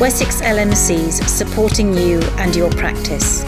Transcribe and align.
Wessex 0.00 0.40
LMCs 0.40 1.28
supporting 1.28 1.92
you 1.92 2.22
and 2.38 2.56
your 2.56 2.70
practice. 2.70 3.42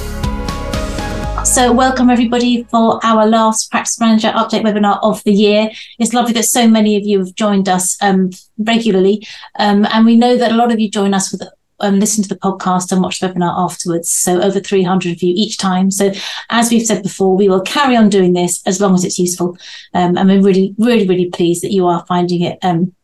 So, 1.51 1.73
welcome 1.73 2.11
everybody 2.11 2.65
for 2.65 3.01
our 3.03 3.27
last 3.27 3.71
Practice 3.71 3.99
Manager 3.99 4.29
update 4.33 4.63
webinar 4.63 4.99
of 5.03 5.25
the 5.25 5.33
year. 5.33 5.71
It's 5.99 6.13
lovely 6.13 6.35
that 6.35 6.43
so 6.43 6.69
many 6.69 6.95
of 6.99 7.05
you 7.05 7.21
have 7.21 7.35
joined 7.35 7.71
us 7.71 7.97
um, 8.03 8.33
regularly, 8.59 9.27
um, 9.59 9.87
and 9.87 10.05
we 10.05 10.15
know 10.15 10.37
that 10.37 10.53
a 10.53 10.55
lot 10.55 10.71
of 10.71 10.79
you 10.79 10.91
join 10.91 11.15
us 11.15 11.33
with 11.33 11.43
um, 11.81 11.99
listen 11.99 12.23
to 12.23 12.29
the 12.29 12.37
podcast 12.37 12.93
and 12.93 13.01
watch 13.01 13.21
the 13.21 13.29
webinar 13.29 13.55
afterwards. 13.57 14.11
So 14.11 14.43
over 14.43 14.61
300 14.61 15.11
of 15.11 15.23
you 15.23 15.33
each 15.35 15.57
time. 15.57 15.91
So 15.91 16.13
as 16.51 16.71
we've 16.71 16.85
said 16.85 17.03
before, 17.03 17.35
we 17.35 17.49
will 17.49 17.63
carry 17.63 17.97
on 17.97 18.11
doing 18.11 18.35
this 18.35 18.61
as 18.67 18.79
long 18.79 18.93
as 18.93 19.05
it's 19.05 19.19
useful. 19.19 19.57
Um, 19.95 20.19
and 20.19 20.29
we're 20.29 20.43
really, 20.43 20.75
really, 20.77 21.09
really 21.09 21.31
pleased 21.31 21.65
that 21.65 21.73
you 21.73 21.87
are 21.87 22.05
finding 22.07 22.43
it 22.43 22.59
um, 22.61 22.95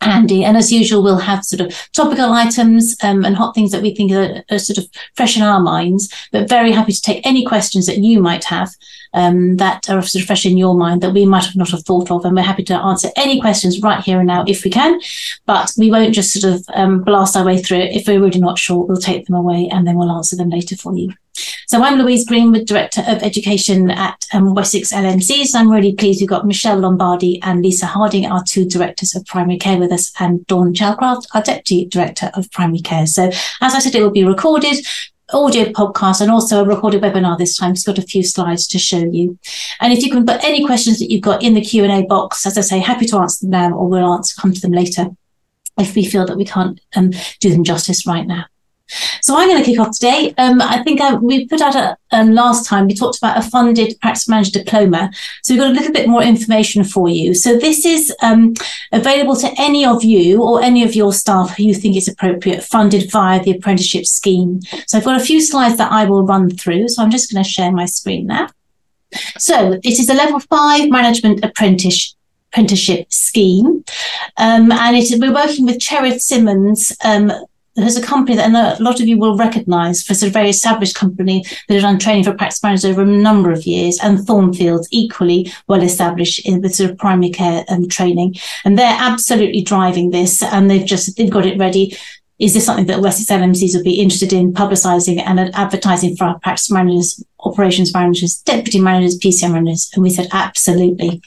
handy. 0.00 0.44
And 0.44 0.56
as 0.56 0.72
usual, 0.72 1.02
we'll 1.02 1.18
have 1.18 1.44
sort 1.44 1.60
of 1.60 1.88
topical 1.92 2.32
items 2.32 2.96
um, 3.02 3.24
and 3.24 3.36
hot 3.36 3.54
things 3.54 3.72
that 3.72 3.82
we 3.82 3.94
think 3.94 4.12
are, 4.12 4.42
are, 4.50 4.58
sort 4.58 4.78
of 4.78 4.86
fresh 5.14 5.36
in 5.36 5.42
our 5.42 5.60
minds, 5.60 6.12
but 6.32 6.48
very 6.48 6.72
happy 6.72 6.92
to 6.92 7.02
take 7.02 7.26
any 7.26 7.44
questions 7.44 7.86
that 7.86 7.98
you 7.98 8.20
might 8.20 8.44
have 8.44 8.70
um, 9.14 9.56
that 9.56 9.88
are 9.88 10.02
sort 10.02 10.22
of 10.22 10.26
fresh 10.26 10.46
in 10.46 10.56
your 10.56 10.74
mind 10.74 11.02
that 11.02 11.12
we 11.12 11.26
might 11.26 11.44
have 11.44 11.56
not 11.56 11.70
have 11.70 11.84
thought 11.84 12.10
of. 12.10 12.24
And 12.24 12.36
we're 12.36 12.42
happy 12.42 12.64
to 12.64 12.74
answer 12.74 13.08
any 13.16 13.40
questions 13.40 13.80
right 13.80 14.02
here 14.02 14.18
and 14.18 14.26
now 14.26 14.44
if 14.46 14.64
we 14.64 14.70
can, 14.70 15.00
but 15.46 15.72
we 15.76 15.90
won't 15.90 16.14
just 16.14 16.32
sort 16.32 16.54
of 16.54 16.64
um, 16.74 17.02
blast 17.02 17.36
our 17.36 17.44
way 17.44 17.60
through 17.60 17.78
it. 17.78 17.96
If 17.96 18.06
we're 18.06 18.20
really 18.20 18.40
not 18.40 18.58
sure, 18.58 18.84
we'll 18.84 18.98
take 18.98 19.26
them 19.26 19.36
away 19.36 19.68
and 19.72 19.86
then 19.86 19.96
we'll 19.96 20.12
answer 20.12 20.36
them 20.36 20.50
later 20.50 20.76
for 20.76 20.96
you. 20.96 21.12
So 21.70 21.82
I'm 21.82 21.98
Louise 21.98 22.24
Greenwood, 22.24 22.64
Director 22.64 23.02
of 23.06 23.22
Education 23.22 23.90
at 23.90 24.26
um, 24.32 24.54
Wessex 24.54 24.90
LMCs. 24.90 25.54
I'm 25.54 25.70
really 25.70 25.94
pleased 25.94 26.22
we've 26.22 26.28
got 26.30 26.46
Michelle 26.46 26.78
Lombardi 26.78 27.42
and 27.42 27.60
Lisa 27.60 27.84
Harding, 27.84 28.24
our 28.24 28.42
two 28.42 28.64
Directors 28.64 29.14
of 29.14 29.26
Primary 29.26 29.58
Care 29.58 29.78
with 29.78 29.92
us, 29.92 30.10
and 30.18 30.46
Dawn 30.46 30.72
Chalcraft, 30.72 31.26
our 31.34 31.42
Deputy 31.42 31.84
Director 31.84 32.30
of 32.32 32.50
Primary 32.52 32.80
Care. 32.80 33.04
So 33.06 33.24
as 33.60 33.74
I 33.74 33.80
said, 33.80 33.94
it 33.94 34.02
will 34.02 34.08
be 34.08 34.24
recorded 34.24 34.78
audio 35.34 35.66
podcast 35.66 36.22
and 36.22 36.30
also 36.30 36.64
a 36.64 36.66
recorded 36.66 37.02
webinar 37.02 37.36
this 37.36 37.58
time. 37.58 37.72
It's 37.72 37.84
got 37.84 37.98
a 37.98 38.02
few 38.02 38.22
slides 38.22 38.66
to 38.68 38.78
show 38.78 39.04
you. 39.04 39.38
And 39.82 39.92
if 39.92 40.02
you 40.02 40.10
can 40.10 40.24
put 40.24 40.42
any 40.42 40.64
questions 40.64 40.98
that 41.00 41.10
you've 41.10 41.20
got 41.20 41.42
in 41.42 41.52
the 41.52 41.60
Q&A 41.60 42.06
box, 42.06 42.46
as 42.46 42.56
I 42.56 42.62
say, 42.62 42.78
happy 42.78 43.04
to 43.04 43.18
answer 43.18 43.44
them 43.44 43.50
now 43.50 43.74
or 43.74 43.90
we'll 43.90 44.10
answer, 44.14 44.40
come 44.40 44.54
to 44.54 44.60
them 44.62 44.72
later 44.72 45.08
if 45.78 45.94
we 45.94 46.06
feel 46.06 46.24
that 46.24 46.38
we 46.38 46.46
can't 46.46 46.80
um, 46.96 47.10
do 47.40 47.50
them 47.50 47.62
justice 47.62 48.06
right 48.06 48.26
now. 48.26 48.46
So 49.20 49.36
I'm 49.36 49.48
going 49.48 49.62
to 49.62 49.68
kick 49.68 49.78
off 49.78 49.92
today. 49.92 50.34
Um, 50.38 50.60
I 50.62 50.82
think 50.82 51.00
I, 51.00 51.14
uh, 51.14 51.16
we 51.16 51.46
put 51.46 51.60
out 51.60 51.74
a, 51.74 51.96
um, 52.12 52.32
last 52.32 52.66
time, 52.66 52.86
we 52.86 52.94
talked 52.94 53.18
about 53.18 53.38
a 53.38 53.42
funded 53.42 53.98
practice 54.00 54.28
manager 54.28 54.62
diploma. 54.62 55.10
So 55.42 55.54
we've 55.54 55.62
got 55.62 55.70
a 55.70 55.74
little 55.74 55.92
bit 55.92 56.08
more 56.08 56.22
information 56.22 56.84
for 56.84 57.08
you. 57.08 57.34
So 57.34 57.56
this 57.56 57.84
is 57.84 58.14
um, 58.22 58.54
available 58.92 59.36
to 59.36 59.52
any 59.58 59.84
of 59.84 60.04
you 60.04 60.42
or 60.42 60.62
any 60.62 60.82
of 60.84 60.94
your 60.94 61.12
staff 61.12 61.56
who 61.56 61.64
you 61.64 61.74
think 61.74 61.96
is 61.96 62.08
appropriate, 62.08 62.62
funded 62.62 63.10
via 63.10 63.42
the 63.42 63.52
apprenticeship 63.52 64.06
scheme. 64.06 64.60
So 64.86 64.98
I've 64.98 65.04
got 65.04 65.20
a 65.20 65.24
few 65.24 65.40
slides 65.40 65.76
that 65.78 65.92
I 65.92 66.04
will 66.04 66.24
run 66.24 66.50
through. 66.50 66.88
So 66.88 67.02
I'm 67.02 67.10
just 67.10 67.32
going 67.32 67.42
to 67.42 67.48
share 67.48 67.72
my 67.72 67.84
screen 67.84 68.26
now. 68.26 68.48
So 69.38 69.72
it 69.72 69.98
is 69.98 70.08
a 70.08 70.14
level 70.14 70.40
five 70.40 70.90
management 70.90 71.44
apprentice 71.44 72.14
apprenticeship 72.50 73.12
scheme. 73.12 73.84
Um, 74.36 74.72
and 74.72 74.96
it, 74.96 75.20
we're 75.20 75.34
working 75.34 75.66
with 75.66 75.80
Cherith 75.80 76.20
Simmons 76.20 76.96
um, 77.04 77.32
there's 77.82 77.96
a 77.96 78.02
company 78.02 78.36
that 78.36 78.80
a 78.80 78.82
lot 78.82 79.00
of 79.00 79.08
you 79.08 79.18
will 79.18 79.36
recognize 79.36 80.02
for 80.02 80.14
a 80.26 80.30
very 80.30 80.50
established 80.50 80.96
company 80.96 81.44
that 81.68 81.74
has 81.74 81.82
done 81.82 81.98
training 81.98 82.24
for 82.24 82.34
practice 82.34 82.62
managers 82.62 82.84
over 82.84 83.02
a 83.02 83.06
number 83.06 83.52
of 83.52 83.66
years, 83.66 83.98
and 84.02 84.26
Thornfields 84.26 84.88
equally 84.90 85.52
well 85.66 85.82
established 85.82 86.46
in 86.46 86.60
the 86.60 86.70
sort 86.70 86.90
of 86.90 86.98
primary 86.98 87.30
care 87.30 87.64
um, 87.68 87.88
training. 87.88 88.34
And 88.64 88.78
they're 88.78 88.96
absolutely 88.98 89.62
driving 89.62 90.10
this, 90.10 90.42
and 90.42 90.70
they've 90.70 90.86
just 90.86 91.16
they've 91.16 91.30
got 91.30 91.46
it 91.46 91.58
ready. 91.58 91.96
Is 92.38 92.54
this 92.54 92.66
something 92.66 92.86
that 92.86 93.00
Wessex 93.00 93.28
LMCs 93.30 93.74
would 93.74 93.84
be 93.84 94.00
interested 94.00 94.32
in 94.32 94.52
publicising 94.52 95.20
and 95.20 95.40
advertising 95.56 96.14
for 96.14 96.24
our 96.24 96.38
practice 96.38 96.70
managers, 96.70 97.22
operations 97.40 97.92
managers, 97.92 98.36
deputy 98.38 98.80
managers, 98.80 99.18
PCM 99.18 99.52
managers? 99.52 99.90
And 99.94 100.04
we 100.04 100.10
said 100.10 100.28
absolutely. 100.32 101.20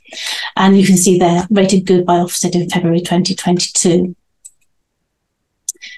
And 0.55 0.79
you 0.79 0.85
can 0.85 0.95
see 0.95 1.19
they're 1.19 1.45
rated 1.49 1.85
good 1.85 2.05
by 2.05 2.19
Ofsted 2.19 2.55
in 2.55 2.69
February 2.69 3.01
2022. 3.01 4.15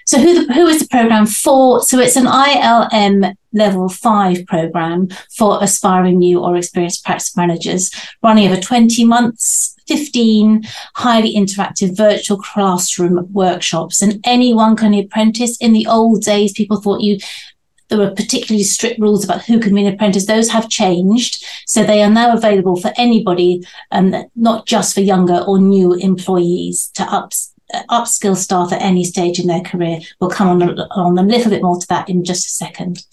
So 0.05 0.19
who 0.19 0.45
the, 0.45 0.53
who 0.53 0.67
is 0.67 0.79
the 0.79 0.87
program 0.87 1.25
for? 1.25 1.81
So 1.81 1.99
it's 1.99 2.15
an 2.15 2.25
ILM 2.25 3.35
level 3.53 3.87
five 3.89 4.45
program 4.47 5.09
for 5.35 5.63
aspiring 5.63 6.17
new 6.17 6.39
or 6.39 6.57
experienced 6.57 7.05
practice 7.05 7.37
managers 7.37 7.91
running 8.21 8.51
over 8.51 8.59
20 8.59 9.05
months, 9.05 9.75
15 9.87 10.63
highly 10.95 11.35
interactive 11.35 11.95
virtual 11.95 12.37
classroom 12.37 13.27
workshops 13.31 14.01
and 14.01 14.19
anyone 14.25 14.75
can 14.75 14.93
apprentice. 14.93 15.57
In 15.57 15.73
the 15.73 15.87
old 15.87 16.23
days, 16.23 16.53
people 16.53 16.81
thought 16.81 17.01
you 17.01 17.19
there 17.89 17.97
were 17.97 18.15
particularly 18.15 18.63
strict 18.63 18.99
rules 18.99 19.23
about 19.23 19.43
who 19.43 19.59
can 19.59 19.75
be 19.75 19.85
an 19.85 19.93
apprentice. 19.93 20.25
Those 20.25 20.49
have 20.49 20.67
changed. 20.67 21.45
So 21.67 21.83
they 21.83 22.01
are 22.01 22.09
now 22.09 22.35
available 22.35 22.75
for 22.75 22.91
anybody, 22.97 23.63
um, 23.91 24.15
not 24.35 24.65
just 24.65 24.95
for 24.95 25.01
younger 25.01 25.39
or 25.45 25.59
new 25.59 25.93
employees 25.93 26.89
to 26.95 27.03
up, 27.03 27.33
upskill 27.89 28.35
staff 28.35 28.71
at 28.71 28.81
any 28.81 29.03
stage 29.03 29.39
in 29.39 29.47
their 29.47 29.61
career. 29.61 29.99
We'll 30.19 30.29
come 30.29 30.47
on, 30.47 30.79
on 30.79 31.17
a 31.17 31.23
little 31.23 31.49
bit 31.49 31.63
more 31.63 31.79
to 31.79 31.87
that 31.87 32.09
in 32.09 32.23
just 32.23 32.47
a 32.47 32.51
second. 32.51 33.05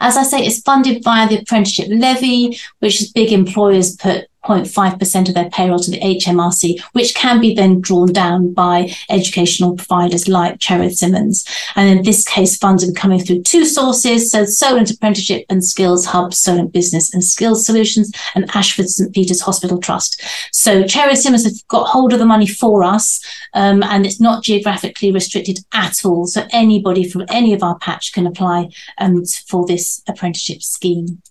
As 0.00 0.16
I 0.16 0.22
say, 0.22 0.44
it's 0.44 0.60
funded 0.60 1.02
via 1.02 1.28
the 1.28 1.38
apprenticeship 1.38 1.88
levy, 1.90 2.58
which 2.80 3.00
is 3.00 3.12
big 3.12 3.32
employers 3.32 3.96
put 3.96 4.26
0.5% 4.44 5.28
of 5.28 5.34
their 5.34 5.50
payroll 5.50 5.78
to 5.78 5.90
the 5.90 6.00
HMRC, 6.00 6.80
which 6.92 7.14
can 7.14 7.40
be 7.40 7.54
then 7.54 7.80
drawn 7.80 8.12
down 8.12 8.52
by 8.52 8.90
educational 9.08 9.76
providers 9.76 10.28
like 10.28 10.58
Cherith 10.58 10.96
Simmons. 10.96 11.44
And 11.76 11.88
in 11.88 12.04
this 12.04 12.24
case, 12.24 12.56
funds 12.56 12.88
are 12.88 12.92
coming 12.92 13.20
through 13.20 13.42
two 13.42 13.64
sources. 13.64 14.30
So 14.30 14.44
Solent 14.44 14.90
Apprenticeship 14.90 15.46
and 15.48 15.64
Skills 15.64 16.06
Hub, 16.06 16.34
Solent 16.34 16.72
Business 16.72 17.12
and 17.14 17.22
Skills 17.22 17.64
Solutions, 17.64 18.12
and 18.34 18.50
Ashford 18.54 18.88
St. 18.88 19.14
Peter's 19.14 19.40
Hospital 19.40 19.78
Trust. 19.78 20.22
So 20.52 20.86
Cherith 20.86 21.18
Simmons 21.18 21.44
have 21.44 21.66
got 21.68 21.88
hold 21.88 22.12
of 22.12 22.18
the 22.18 22.26
money 22.26 22.46
for 22.46 22.82
us, 22.82 23.20
um, 23.54 23.82
and 23.82 24.04
it's 24.04 24.20
not 24.20 24.42
geographically 24.42 25.12
restricted 25.12 25.60
at 25.72 26.04
all. 26.04 26.26
So 26.26 26.46
anybody 26.50 27.08
from 27.08 27.24
any 27.28 27.52
of 27.52 27.62
our 27.62 27.78
patch 27.78 28.12
can 28.12 28.26
apply 28.26 28.70
um, 28.98 29.24
for 29.24 29.66
this 29.66 30.02
apprenticeship 30.08 30.62
scheme. 30.62 31.22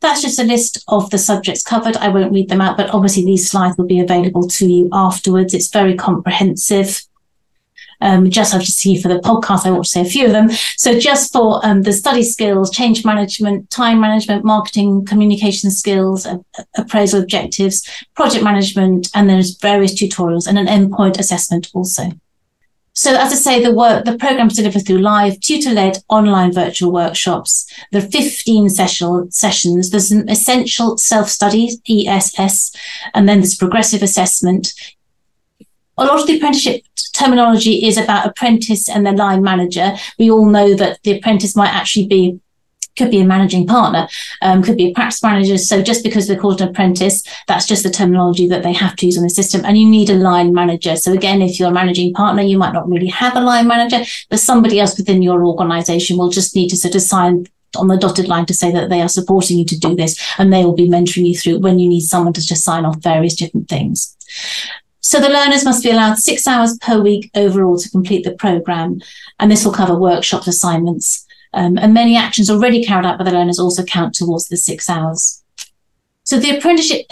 That's 0.00 0.22
just 0.22 0.38
a 0.38 0.44
list 0.44 0.84
of 0.88 1.10
the 1.10 1.18
subjects 1.18 1.62
covered. 1.62 1.96
I 1.96 2.08
won't 2.08 2.32
read 2.32 2.48
them 2.48 2.60
out, 2.60 2.76
but 2.76 2.90
obviously 2.90 3.24
these 3.24 3.50
slides 3.50 3.76
will 3.76 3.86
be 3.86 4.00
available 4.00 4.48
to 4.48 4.66
you 4.66 4.88
afterwards. 4.92 5.54
It's 5.54 5.68
very 5.68 5.94
comprehensive. 5.94 7.02
Um, 8.00 8.30
just 8.30 8.52
have 8.52 8.64
to 8.64 8.72
see 8.72 9.00
for 9.00 9.06
the 9.06 9.20
podcast, 9.20 9.64
I 9.64 9.70
want 9.70 9.84
to 9.84 9.90
say 9.90 10.00
a 10.00 10.04
few 10.04 10.26
of 10.26 10.32
them. 10.32 10.50
So 10.76 10.98
just 10.98 11.32
for 11.32 11.64
um, 11.64 11.82
the 11.82 11.92
study 11.92 12.24
skills, 12.24 12.70
change 12.70 13.04
management, 13.04 13.70
time 13.70 14.00
management, 14.00 14.44
marketing, 14.44 15.04
communication 15.04 15.70
skills, 15.70 16.26
appraisal 16.76 17.22
objectives, 17.22 17.88
project 18.16 18.42
management, 18.42 19.08
and 19.14 19.30
there's 19.30 19.56
various 19.56 19.94
tutorials 19.94 20.48
and 20.48 20.58
an 20.58 20.66
endpoint 20.66 21.18
assessment 21.20 21.70
also. 21.74 22.10
So 22.94 23.16
as 23.16 23.32
I 23.32 23.36
say, 23.36 23.62
the 23.62 23.72
work, 23.72 24.04
the 24.04 24.18
program's 24.18 24.54
delivered 24.54 24.86
through 24.86 24.98
live 24.98 25.40
tutor-led 25.40 25.98
online 26.08 26.52
virtual 26.52 26.92
workshops. 26.92 27.66
There 27.90 28.02
are 28.02 28.06
15 28.06 28.68
session, 28.68 29.30
sessions. 29.30 29.90
There's 29.90 30.12
an 30.12 30.28
essential 30.28 30.98
self-study, 30.98 31.80
ESS, 31.88 32.76
and 33.14 33.26
then 33.28 33.40
there's 33.40 33.56
progressive 33.56 34.02
assessment. 34.02 34.74
A 35.96 36.04
lot 36.04 36.20
of 36.20 36.26
the 36.26 36.36
apprenticeship 36.36 36.82
terminology 37.14 37.86
is 37.86 37.96
about 37.96 38.26
apprentice 38.26 38.88
and 38.88 39.06
the 39.06 39.12
line 39.12 39.42
manager. 39.42 39.94
We 40.18 40.30
all 40.30 40.46
know 40.46 40.74
that 40.74 41.02
the 41.02 41.16
apprentice 41.18 41.56
might 41.56 41.72
actually 41.72 42.06
be 42.08 42.40
could 42.98 43.10
be 43.10 43.20
a 43.20 43.24
managing 43.24 43.66
partner, 43.66 44.08
um, 44.42 44.62
could 44.62 44.76
be 44.76 44.88
a 44.88 44.94
practice 44.94 45.22
manager. 45.22 45.58
So 45.58 45.82
just 45.82 46.02
because 46.02 46.26
they're 46.26 46.38
called 46.38 46.60
an 46.60 46.68
apprentice, 46.68 47.22
that's 47.48 47.66
just 47.66 47.82
the 47.82 47.90
terminology 47.90 48.46
that 48.48 48.62
they 48.62 48.72
have 48.72 48.96
to 48.96 49.06
use 49.06 49.16
on 49.16 49.24
the 49.24 49.30
system. 49.30 49.64
And 49.64 49.78
you 49.78 49.88
need 49.88 50.10
a 50.10 50.14
line 50.14 50.52
manager. 50.52 50.96
So 50.96 51.12
again, 51.12 51.42
if 51.42 51.58
you're 51.58 51.70
a 51.70 51.72
managing 51.72 52.12
partner, 52.12 52.42
you 52.42 52.58
might 52.58 52.74
not 52.74 52.88
really 52.88 53.08
have 53.08 53.36
a 53.36 53.40
line 53.40 53.66
manager, 53.66 54.04
but 54.28 54.40
somebody 54.40 54.78
else 54.80 54.96
within 54.96 55.22
your 55.22 55.44
organization 55.44 56.18
will 56.18 56.30
just 56.30 56.54
need 56.54 56.68
to 56.68 56.76
sort 56.76 56.94
of 56.94 57.02
sign 57.02 57.46
on 57.76 57.88
the 57.88 57.96
dotted 57.96 58.28
line 58.28 58.46
to 58.46 58.54
say 58.54 58.70
that 58.70 58.90
they 58.90 59.00
are 59.00 59.08
supporting 59.08 59.58
you 59.58 59.64
to 59.64 59.78
do 59.78 59.96
this 59.96 60.20
and 60.38 60.52
they 60.52 60.64
will 60.64 60.74
be 60.74 60.88
mentoring 60.88 61.26
you 61.26 61.36
through 61.36 61.58
when 61.58 61.78
you 61.78 61.88
need 61.88 62.02
someone 62.02 62.34
to 62.34 62.46
just 62.46 62.64
sign 62.64 62.84
off 62.84 62.98
various 62.98 63.34
different 63.34 63.68
things. 63.68 64.14
So 65.00 65.20
the 65.20 65.28
learners 65.28 65.64
must 65.64 65.82
be 65.82 65.90
allowed 65.90 66.18
six 66.18 66.46
hours 66.46 66.78
per 66.80 67.00
week 67.00 67.30
overall 67.34 67.76
to 67.78 67.90
complete 67.90 68.24
the 68.24 68.32
program. 68.32 69.00
And 69.40 69.50
this 69.50 69.64
will 69.64 69.72
cover 69.72 69.98
workshops, 69.98 70.46
assignments, 70.46 71.26
um, 71.54 71.78
and 71.78 71.94
many 71.94 72.16
actions 72.16 72.50
already 72.50 72.84
carried 72.84 73.06
out 73.06 73.18
by 73.18 73.24
the 73.24 73.32
learners 73.32 73.58
also 73.58 73.84
count 73.84 74.14
towards 74.14 74.48
the 74.48 74.56
six 74.56 74.88
hours. 74.88 75.42
So 76.24 76.38
the 76.38 76.56
apprenticeship 76.56 77.06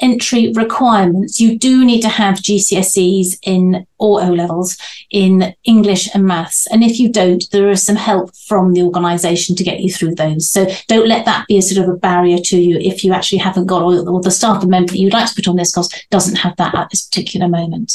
entry 0.00 0.50
requirements, 0.52 1.38
you 1.38 1.58
do 1.58 1.84
need 1.84 2.00
to 2.00 2.08
have 2.08 2.36
GCSEs 2.36 3.38
in 3.42 3.86
or 3.98 4.22
O 4.22 4.30
levels 4.30 4.78
in 5.10 5.54
English 5.64 6.08
and 6.14 6.24
maths. 6.24 6.66
And 6.68 6.82
if 6.82 6.98
you 6.98 7.12
don't, 7.12 7.44
there 7.52 7.68
is 7.68 7.84
some 7.84 7.96
help 7.96 8.34
from 8.48 8.72
the 8.72 8.82
organisation 8.82 9.56
to 9.56 9.64
get 9.64 9.80
you 9.80 9.92
through 9.92 10.14
those. 10.14 10.48
So 10.48 10.66
don't 10.88 11.06
let 11.06 11.26
that 11.26 11.46
be 11.48 11.58
a 11.58 11.62
sort 11.62 11.86
of 11.86 11.94
a 11.94 11.98
barrier 11.98 12.38
to 12.38 12.58
you 12.58 12.78
if 12.78 13.04
you 13.04 13.12
actually 13.12 13.38
haven't 13.38 13.66
got 13.66 13.82
or, 13.82 14.08
or 14.08 14.22
the 14.22 14.30
staff 14.30 14.64
member 14.64 14.92
that 14.92 14.98
you'd 14.98 15.12
like 15.12 15.28
to 15.28 15.34
put 15.34 15.48
on 15.48 15.56
this 15.56 15.74
course 15.74 15.90
doesn't 16.10 16.36
have 16.36 16.56
that 16.56 16.74
at 16.74 16.88
this 16.90 17.06
particular 17.06 17.48
moment. 17.48 17.92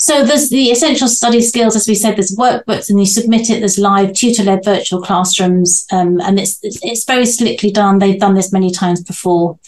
So 0.00 0.24
there's 0.24 0.48
the 0.48 0.70
essential 0.70 1.08
study 1.08 1.42
skills, 1.42 1.74
as 1.74 1.88
we 1.88 1.96
said, 1.96 2.14
there's 2.14 2.36
workbooks 2.36 2.88
and 2.88 3.00
you 3.00 3.06
submit 3.06 3.50
it, 3.50 3.58
there's 3.58 3.78
live 3.78 4.12
tutor-led 4.12 4.64
virtual 4.64 5.02
classrooms, 5.02 5.86
um, 5.90 6.20
and 6.20 6.38
it's, 6.38 6.60
it's, 6.62 7.04
very 7.04 7.26
slickly 7.26 7.72
done. 7.72 7.98
They've 7.98 8.20
done 8.20 8.34
this 8.34 8.52
many 8.52 8.70
times 8.70 9.02
before. 9.02 9.58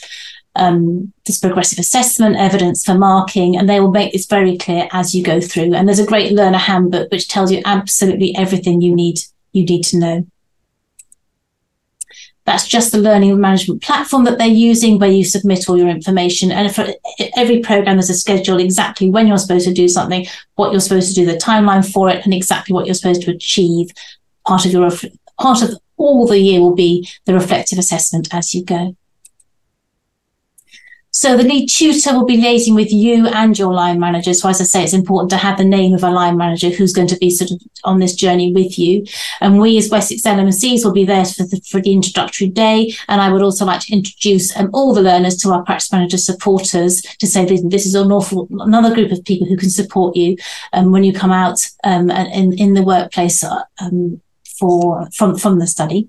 Um, 0.57 1.13
this 1.27 1.39
progressive 1.39 1.79
assessment, 1.79 2.37
evidence 2.37 2.85
for 2.85 2.95
marking, 2.95 3.57
and 3.57 3.69
they 3.69 3.81
will 3.81 3.93
make 3.93 4.13
this 4.13 4.27
very 4.27 4.59
clear 4.59 4.89
as 4.93 5.15
you 5.15 5.23
go 5.23 5.41
through. 5.41 5.75
And 5.75 5.87
there's 5.87 6.01
a 6.01 6.07
great 6.07 6.33
learner 6.33 6.59
handbook 6.59 7.11
which 7.11 7.29
tells 7.29 7.53
you 7.53 7.63
absolutely 7.65 8.35
everything 8.37 8.81
you 8.81 8.95
need 8.95 9.21
you 9.53 9.65
need 9.65 9.83
to 9.85 9.99
know. 9.99 10.27
That's 12.51 12.67
just 12.67 12.91
the 12.91 12.99
learning 12.99 13.41
management 13.41 13.81
platform 13.81 14.25
that 14.25 14.37
they're 14.37 14.49
using 14.49 14.99
where 14.99 15.09
you 15.09 15.25
submit 15.25 15.69
all 15.69 15.79
your 15.79 15.89
information. 15.89 16.51
And 16.51 16.75
for 16.75 16.85
every 17.37 17.61
program, 17.61 17.95
there's 17.95 18.11
a 18.11 18.15
schedule 18.15 18.59
exactly 18.59 19.09
when 19.09 19.29
you're 19.29 19.39
supposed 19.39 19.69
to 19.69 19.73
do 19.73 19.87
something, 19.87 20.27
what 20.57 20.73
you're 20.73 20.81
supposed 20.81 21.11
to 21.11 21.15
do, 21.15 21.25
the 21.25 21.39
timeline 21.39 21.89
for 21.89 22.11
it, 22.11 22.25
and 22.25 22.35
exactly 22.35 22.75
what 22.75 22.87
you're 22.87 22.97
supposed 22.97 23.23
to 23.23 23.31
achieve. 23.31 23.93
Part 24.49 24.67
of 24.67 24.73
your 24.73 24.91
part 25.39 25.63
of 25.63 25.79
all 25.97 26.27
the 26.27 26.41
year 26.41 26.59
will 26.59 26.75
be 26.75 27.09
the 27.25 27.35
reflective 27.35 27.79
assessment 27.79 28.35
as 28.35 28.53
you 28.53 28.65
go. 28.65 28.97
So 31.13 31.37
the 31.37 31.43
lead 31.43 31.67
tutor 31.69 32.13
will 32.13 32.25
be 32.25 32.37
liaising 32.37 32.77
with 32.77 32.93
you 32.93 33.27
and 33.27 33.59
your 33.59 33.75
line 33.75 33.99
manager. 33.99 34.33
So 34.33 34.49
as 34.49 34.61
I 34.61 34.65
say, 34.65 34.85
it's 34.85 34.93
important 34.93 35.31
to 35.31 35.37
have 35.37 35.59
the 35.59 35.65
name 35.65 35.93
of 35.93 36.05
a 36.05 36.11
line 36.11 36.37
manager 36.37 36.71
who's 36.71 36.93
going 36.93 37.09
to 37.09 37.17
be 37.17 37.31
sort 37.31 37.51
of 37.51 37.61
on 37.83 37.99
this 37.99 38.15
journey 38.15 38.53
with 38.53 38.79
you. 38.79 39.05
And 39.41 39.59
we 39.59 39.77
as 39.77 39.91
Wessex 39.91 40.23
LMCs 40.23 40.85
will 40.85 40.93
be 40.93 41.05
there 41.05 41.25
for 41.25 41.43
the, 41.43 41.61
for 41.69 41.81
the 41.81 41.93
introductory 41.93 42.49
day. 42.49 42.95
And 43.09 43.21
I 43.21 43.33
would 43.33 43.43
also 43.43 43.65
like 43.65 43.81
to 43.83 43.93
introduce 43.93 44.57
um, 44.57 44.71
all 44.73 44.95
the 44.95 45.03
learners 45.03 45.37
to 45.39 45.51
our 45.51 45.65
practice 45.65 45.91
manager 45.91 46.17
supporters 46.17 47.03
to 47.03 47.27
say 47.27 47.45
this, 47.45 47.63
this 47.65 47.87
is 47.87 47.97
an 47.97 48.13
awful, 48.13 48.47
another 48.61 48.95
group 48.95 49.11
of 49.11 49.25
people 49.25 49.49
who 49.49 49.57
can 49.57 49.71
support 49.71 50.15
you 50.15 50.37
um, 50.73 50.93
when 50.93 51.03
you 51.03 51.13
come 51.13 51.33
out 51.33 51.59
um, 51.83 52.11
in, 52.11 52.53
in 52.53 52.75
the 52.75 52.85
workplace 52.85 53.43
uh, 53.43 53.63
um, 53.81 54.21
for, 54.61 55.09
from, 55.11 55.37
from 55.37 55.59
the 55.59 55.67
study. 55.67 56.09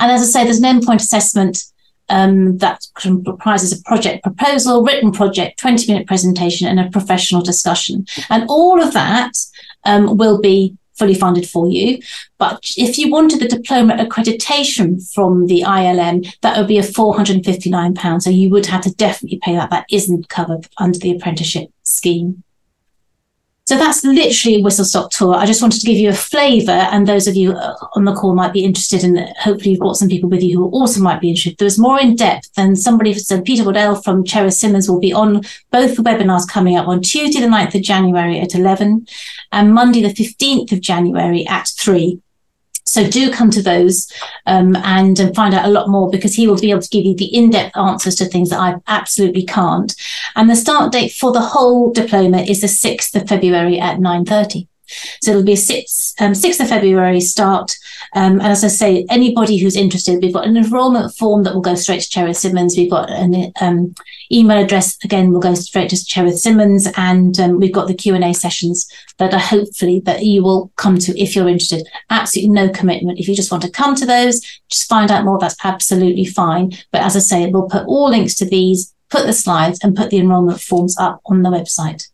And 0.00 0.10
as 0.10 0.22
I 0.22 0.24
say, 0.24 0.44
there's 0.44 0.60
an 0.60 0.80
endpoint 0.80 0.96
assessment 0.96 1.62
um, 2.08 2.58
that 2.58 2.86
comprises 2.94 3.72
a 3.72 3.82
project 3.82 4.22
proposal, 4.22 4.82
written 4.82 5.12
project, 5.12 5.58
20 5.58 5.92
minute 5.92 6.06
presentation, 6.06 6.68
and 6.68 6.80
a 6.80 6.90
professional 6.90 7.42
discussion. 7.42 8.06
And 8.30 8.44
all 8.48 8.82
of 8.82 8.92
that 8.92 9.32
um, 9.84 10.16
will 10.16 10.40
be 10.40 10.76
fully 10.96 11.14
funded 11.14 11.48
for 11.48 11.68
you. 11.68 12.00
But 12.38 12.70
if 12.76 12.98
you 12.98 13.10
wanted 13.10 13.40
the 13.40 13.48
diploma 13.48 13.96
accreditation 13.96 15.12
from 15.12 15.46
the 15.46 15.62
ILM, 15.62 16.34
that 16.40 16.56
would 16.56 16.68
be 16.68 16.78
a 16.78 16.82
£459. 16.82 18.22
So 18.22 18.30
you 18.30 18.50
would 18.50 18.66
have 18.66 18.82
to 18.82 18.94
definitely 18.94 19.40
pay 19.42 19.54
that. 19.54 19.70
That 19.70 19.86
isn't 19.90 20.28
covered 20.28 20.68
under 20.78 20.98
the 20.98 21.14
apprenticeship 21.14 21.68
scheme. 21.82 22.42
So 23.66 23.76
that's 23.76 24.04
literally 24.04 24.58
a 24.58 24.62
whistle 24.62 24.84
stop 24.84 25.10
tour. 25.10 25.34
I 25.34 25.44
just 25.44 25.60
wanted 25.60 25.80
to 25.80 25.86
give 25.88 25.98
you 25.98 26.10
a 26.10 26.14
flavour, 26.14 26.70
and 26.70 27.04
those 27.04 27.26
of 27.26 27.34
you 27.34 27.50
uh, 27.50 27.74
on 27.94 28.04
the 28.04 28.14
call 28.14 28.32
might 28.32 28.52
be 28.52 28.64
interested 28.64 29.02
in. 29.02 29.16
Hopefully, 29.40 29.70
you've 29.72 29.80
got 29.80 29.96
some 29.96 30.08
people 30.08 30.28
with 30.28 30.40
you 30.40 30.56
who 30.56 30.70
also 30.70 31.00
might 31.00 31.20
be 31.20 31.30
interested. 31.30 31.58
There's 31.58 31.76
more 31.76 32.00
in 32.00 32.14
depth, 32.14 32.48
and 32.56 32.78
somebody 32.78 33.12
said 33.14 33.44
Peter 33.44 33.64
Waddell 33.64 33.96
from 34.02 34.24
Cherith 34.24 34.54
Simmons 34.54 34.88
will 34.88 35.00
be 35.00 35.12
on 35.12 35.42
both 35.72 35.96
the 35.96 36.02
webinars 36.04 36.48
coming 36.48 36.76
up 36.76 36.86
on 36.86 37.02
Tuesday, 37.02 37.40
the 37.40 37.48
9th 37.48 37.74
of 37.74 37.82
January 37.82 38.38
at 38.38 38.54
11 38.54 39.04
and 39.50 39.74
Monday, 39.74 40.00
the 40.00 40.14
15th 40.14 40.70
of 40.70 40.80
January 40.80 41.44
at 41.48 41.66
3. 41.76 42.20
So 42.86 43.08
do 43.08 43.32
come 43.32 43.50
to 43.50 43.62
those 43.62 44.10
um, 44.46 44.76
and, 44.76 45.18
and, 45.18 45.34
find 45.34 45.52
out 45.54 45.66
a 45.66 45.70
lot 45.70 45.88
more 45.88 46.08
because 46.08 46.34
he 46.34 46.46
will 46.46 46.58
be 46.58 46.70
able 46.70 46.80
to 46.80 46.88
give 46.88 47.04
you 47.04 47.16
the 47.16 47.34
in-depth 47.34 47.76
answers 47.76 48.14
to 48.16 48.26
things 48.26 48.50
that 48.50 48.60
I 48.60 48.76
absolutely 48.86 49.44
can't. 49.44 49.94
And 50.36 50.48
the 50.48 50.56
start 50.56 50.92
date 50.92 51.12
for 51.12 51.32
the 51.32 51.40
whole 51.40 51.92
diploma 51.92 52.42
is 52.42 52.60
the 52.60 52.68
6th 52.68 53.20
of 53.20 53.28
February 53.28 53.80
at 53.80 53.98
9.30. 53.98 54.68
So 55.22 55.30
it'll 55.30 55.42
be 55.42 55.54
6th, 55.54 56.20
um, 56.20 56.32
6th 56.32 56.60
of 56.60 56.68
February 56.68 57.20
start. 57.20 57.76
Um, 58.14 58.34
and 58.34 58.52
as 58.52 58.64
I 58.64 58.68
say, 58.68 59.06
anybody 59.10 59.58
who's 59.58 59.76
interested, 59.76 60.22
we've 60.22 60.34
got 60.34 60.46
an 60.46 60.56
enrolment 60.56 61.14
form 61.14 61.42
that 61.42 61.54
will 61.54 61.60
go 61.60 61.74
straight 61.74 62.02
to 62.02 62.08
Cherith 62.08 62.36
Simmons. 62.36 62.76
We've 62.76 62.90
got 62.90 63.10
an 63.10 63.52
um, 63.60 63.94
email 64.32 64.62
address, 64.62 64.96
again, 65.04 65.32
will 65.32 65.40
go 65.40 65.54
straight 65.54 65.90
to 65.90 66.04
Cherith 66.04 66.38
Simmons. 66.38 66.88
And 66.96 67.38
um, 67.40 67.58
we've 67.58 67.72
got 67.72 67.88
the 67.88 67.94
Q&A 67.94 68.32
sessions 68.32 68.88
that 69.18 69.34
are 69.34 69.40
hopefully 69.40 70.00
that 70.04 70.24
you 70.24 70.42
will 70.42 70.70
come 70.76 70.98
to 70.98 71.20
if 71.20 71.34
you're 71.34 71.48
interested. 71.48 71.86
Absolutely 72.10 72.50
no 72.50 72.68
commitment. 72.68 73.18
If 73.18 73.28
you 73.28 73.34
just 73.34 73.50
want 73.50 73.62
to 73.64 73.70
come 73.70 73.94
to 73.96 74.06
those, 74.06 74.40
just 74.68 74.88
find 74.88 75.10
out 75.10 75.24
more, 75.24 75.38
that's 75.38 75.56
absolutely 75.64 76.24
fine. 76.24 76.72
But 76.92 77.02
as 77.02 77.16
I 77.16 77.20
say, 77.20 77.46
we'll 77.46 77.68
put 77.68 77.86
all 77.86 78.10
links 78.10 78.34
to 78.36 78.44
these, 78.44 78.94
put 79.10 79.26
the 79.26 79.32
slides 79.32 79.78
and 79.82 79.96
put 79.96 80.10
the 80.10 80.18
enrolment 80.18 80.60
forms 80.60 80.96
up 80.98 81.20
on 81.26 81.42
the 81.42 81.50
website. 81.50 82.08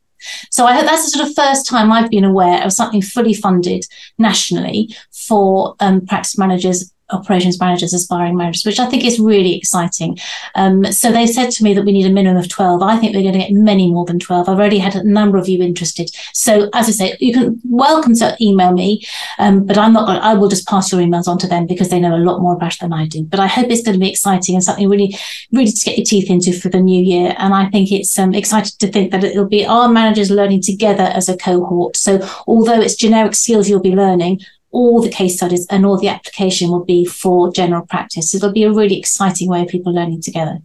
So 0.51 0.67
I 0.67 0.75
hope 0.75 0.87
that's 0.87 1.05
the 1.05 1.19
sort 1.19 1.29
of 1.29 1.35
first 1.35 1.67
time 1.67 1.91
I've 1.91 2.11
been 2.11 2.25
aware 2.25 2.63
of 2.65 2.73
something 2.73 3.03
fully 3.03 3.35
funded 3.35 3.85
nationally 4.19 4.95
for 5.11 5.75
um, 5.81 6.07
practice 6.07 6.39
managers 6.39 6.92
operations 7.13 7.61
managers, 7.61 7.95
as 7.95 8.03
aspiring 8.03 8.37
managers, 8.37 8.65
which 8.65 8.81
I 8.81 8.87
think 8.87 9.05
is 9.05 9.19
really 9.19 9.57
exciting. 9.57 10.19
Um, 10.55 10.85
so 10.93 11.13
they 11.13 11.27
said 11.27 11.51
to 11.53 11.65
me 11.65 11.75
that 11.75 11.85
we 11.85 11.93
need 11.93 12.07
a 12.07 12.11
minimum 12.11 12.43
of 12.43 12.49
12. 12.49 12.83
I 12.83 12.97
think 12.99 13.15
we're 13.15 13.23
going 13.23 13.35
to 13.35 13.41
get 13.41 13.53
many 13.53 13.91
more 13.91 14.05
than 14.05 14.19
12. 14.19 14.49
I've 14.49 14.59
already 14.59 14.79
had 14.79 14.95
a 14.95 15.05
number 15.05 15.39
of 15.39 15.49
you 15.49 15.63
interested. 15.63 16.11
So 16.35 16.69
as 16.73 16.89
I 16.89 16.93
say, 16.93 17.17
you 17.21 17.33
can 17.33 17.61
welcome 17.65 18.15
to 18.17 18.37
email 18.41 18.73
me, 18.73 19.05
um, 19.39 19.65
but 19.65 19.79
I'm 19.79 19.93
not 19.93 20.07
going 20.07 20.19
I 20.19 20.35
will 20.35 20.49
just 20.49 20.67
pass 20.67 20.93
your 20.93 21.01
emails 21.01 21.27
on 21.27 21.39
to 21.39 21.47
them 21.47 21.67
because 21.67 21.89
they 21.89 22.01
know 22.01 22.15
a 22.15 22.19
lot 22.19 22.41
more 22.41 22.55
about 22.55 22.75
it 22.75 22.81
than 22.81 22.93
I 22.93 23.07
do. 23.07 23.25
But 23.25 23.41
I 23.41 23.47
hope 23.47 23.71
it's 23.71 23.83
going 23.83 23.95
to 23.95 24.05
be 24.05 24.11
exciting 24.11 24.55
and 24.55 24.65
something 24.65 24.89
really, 24.89 25.17
really 25.51 25.73
to 25.73 25.85
get 25.85 25.99
your 25.99 26.05
teeth 26.05 26.31
into 26.31 26.53
for 26.53 26.69
the 26.69 26.81
new 26.81 27.03
year. 27.03 27.35
And 27.39 27.55
I 27.55 27.69
think 27.71 27.93
it's 27.93 28.19
um, 28.19 28.35
exciting 28.35 28.73
to 28.79 28.89
think 28.89 29.11
that 29.11 29.25
it'll 29.25 29.49
be 29.49 29.67
our 29.67 29.89
managers 29.89 30.31
learning 30.31 30.63
together 30.63 31.05
as 31.05 31.29
a 31.29 31.37
cohort. 31.37 31.97
So 31.97 32.21
although 32.47 32.81
it's 32.81 32.95
generic 32.95 33.35
skills 33.35 33.69
you'll 33.69 33.81
be 33.81 33.95
learning, 33.95 34.41
all 34.73 35.01
the 35.01 35.11
case 35.11 35.37
studies 35.37 35.67
and 35.71 35.87
all 35.87 35.99
the 35.99 36.09
application 36.09 36.71
will 36.71 36.85
be 36.85 37.05
for 37.05 37.53
general 37.53 37.87
practice. 37.87 38.35
It'll 38.35 38.53
be 38.53 38.65
a 38.65 38.73
really 38.73 38.99
exciting 38.99 39.49
way 39.49 39.63
of 39.63 39.69
people 39.69 39.95
learning 39.95 40.23
together. 40.23 40.59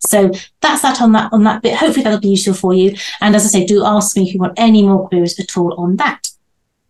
So 0.00 0.30
that's 0.60 0.82
that 0.82 1.00
on 1.00 1.12
that 1.12 1.32
on 1.32 1.44
that 1.44 1.62
bit. 1.62 1.76
Hopefully 1.76 2.02
that'll 2.02 2.20
be 2.20 2.30
useful 2.30 2.54
for 2.54 2.74
you. 2.74 2.96
And 3.20 3.36
as 3.36 3.44
I 3.44 3.48
say, 3.48 3.66
do 3.66 3.84
ask 3.84 4.16
me 4.16 4.24
if 4.24 4.34
you 4.34 4.40
want 4.40 4.54
any 4.56 4.82
more 4.82 5.08
queries 5.08 5.38
at 5.38 5.56
all 5.56 5.74
on 5.74 5.96
that. 5.96 6.28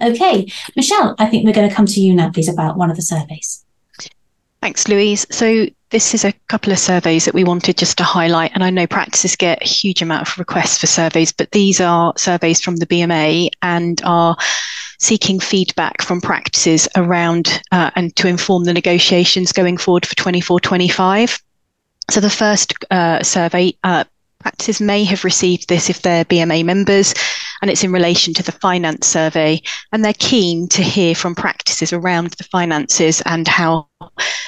Okay, 0.00 0.46
Michelle, 0.74 1.14
I 1.18 1.26
think 1.26 1.44
we're 1.44 1.54
going 1.54 1.68
to 1.68 1.74
come 1.74 1.86
to 1.86 2.00
you 2.00 2.14
now, 2.14 2.30
please, 2.30 2.48
about 2.48 2.76
one 2.76 2.90
of 2.90 2.96
the 2.96 3.02
surveys. 3.02 3.65
Thanks, 4.66 4.88
Louise. 4.88 5.24
So 5.30 5.66
this 5.90 6.12
is 6.12 6.24
a 6.24 6.32
couple 6.48 6.72
of 6.72 6.80
surveys 6.80 7.24
that 7.24 7.34
we 7.34 7.44
wanted 7.44 7.78
just 7.78 7.96
to 7.98 8.02
highlight. 8.02 8.50
And 8.52 8.64
I 8.64 8.70
know 8.70 8.84
practices 8.84 9.36
get 9.36 9.62
a 9.62 9.64
huge 9.64 10.02
amount 10.02 10.26
of 10.26 10.36
requests 10.40 10.78
for 10.78 10.88
surveys, 10.88 11.30
but 11.30 11.52
these 11.52 11.80
are 11.80 12.12
surveys 12.16 12.60
from 12.60 12.74
the 12.74 12.86
BMA 12.86 13.50
and 13.62 14.02
are 14.04 14.36
seeking 14.98 15.38
feedback 15.38 16.02
from 16.02 16.20
practices 16.20 16.88
around 16.96 17.62
uh, 17.70 17.92
and 17.94 18.16
to 18.16 18.26
inform 18.26 18.64
the 18.64 18.74
negotiations 18.74 19.52
going 19.52 19.76
forward 19.76 20.04
for 20.04 20.16
24 20.16 20.58
25. 20.58 21.40
So 22.10 22.18
the 22.18 22.28
first 22.28 22.74
uh, 22.90 23.22
survey, 23.22 23.72
uh, 23.84 24.02
practices 24.40 24.80
may 24.80 25.04
have 25.04 25.22
received 25.22 25.68
this 25.68 25.88
if 25.90 26.02
they're 26.02 26.24
BMA 26.24 26.64
members, 26.64 27.14
and 27.62 27.70
it's 27.70 27.84
in 27.84 27.92
relation 27.92 28.34
to 28.34 28.42
the 28.42 28.52
finance 28.52 29.06
survey. 29.06 29.62
And 29.92 30.04
they're 30.04 30.12
keen 30.14 30.66
to 30.70 30.82
hear 30.82 31.14
from 31.14 31.36
practices 31.36 31.92
around 31.92 32.30
the 32.30 32.44
finances 32.44 33.22
and 33.26 33.46
how 33.46 33.88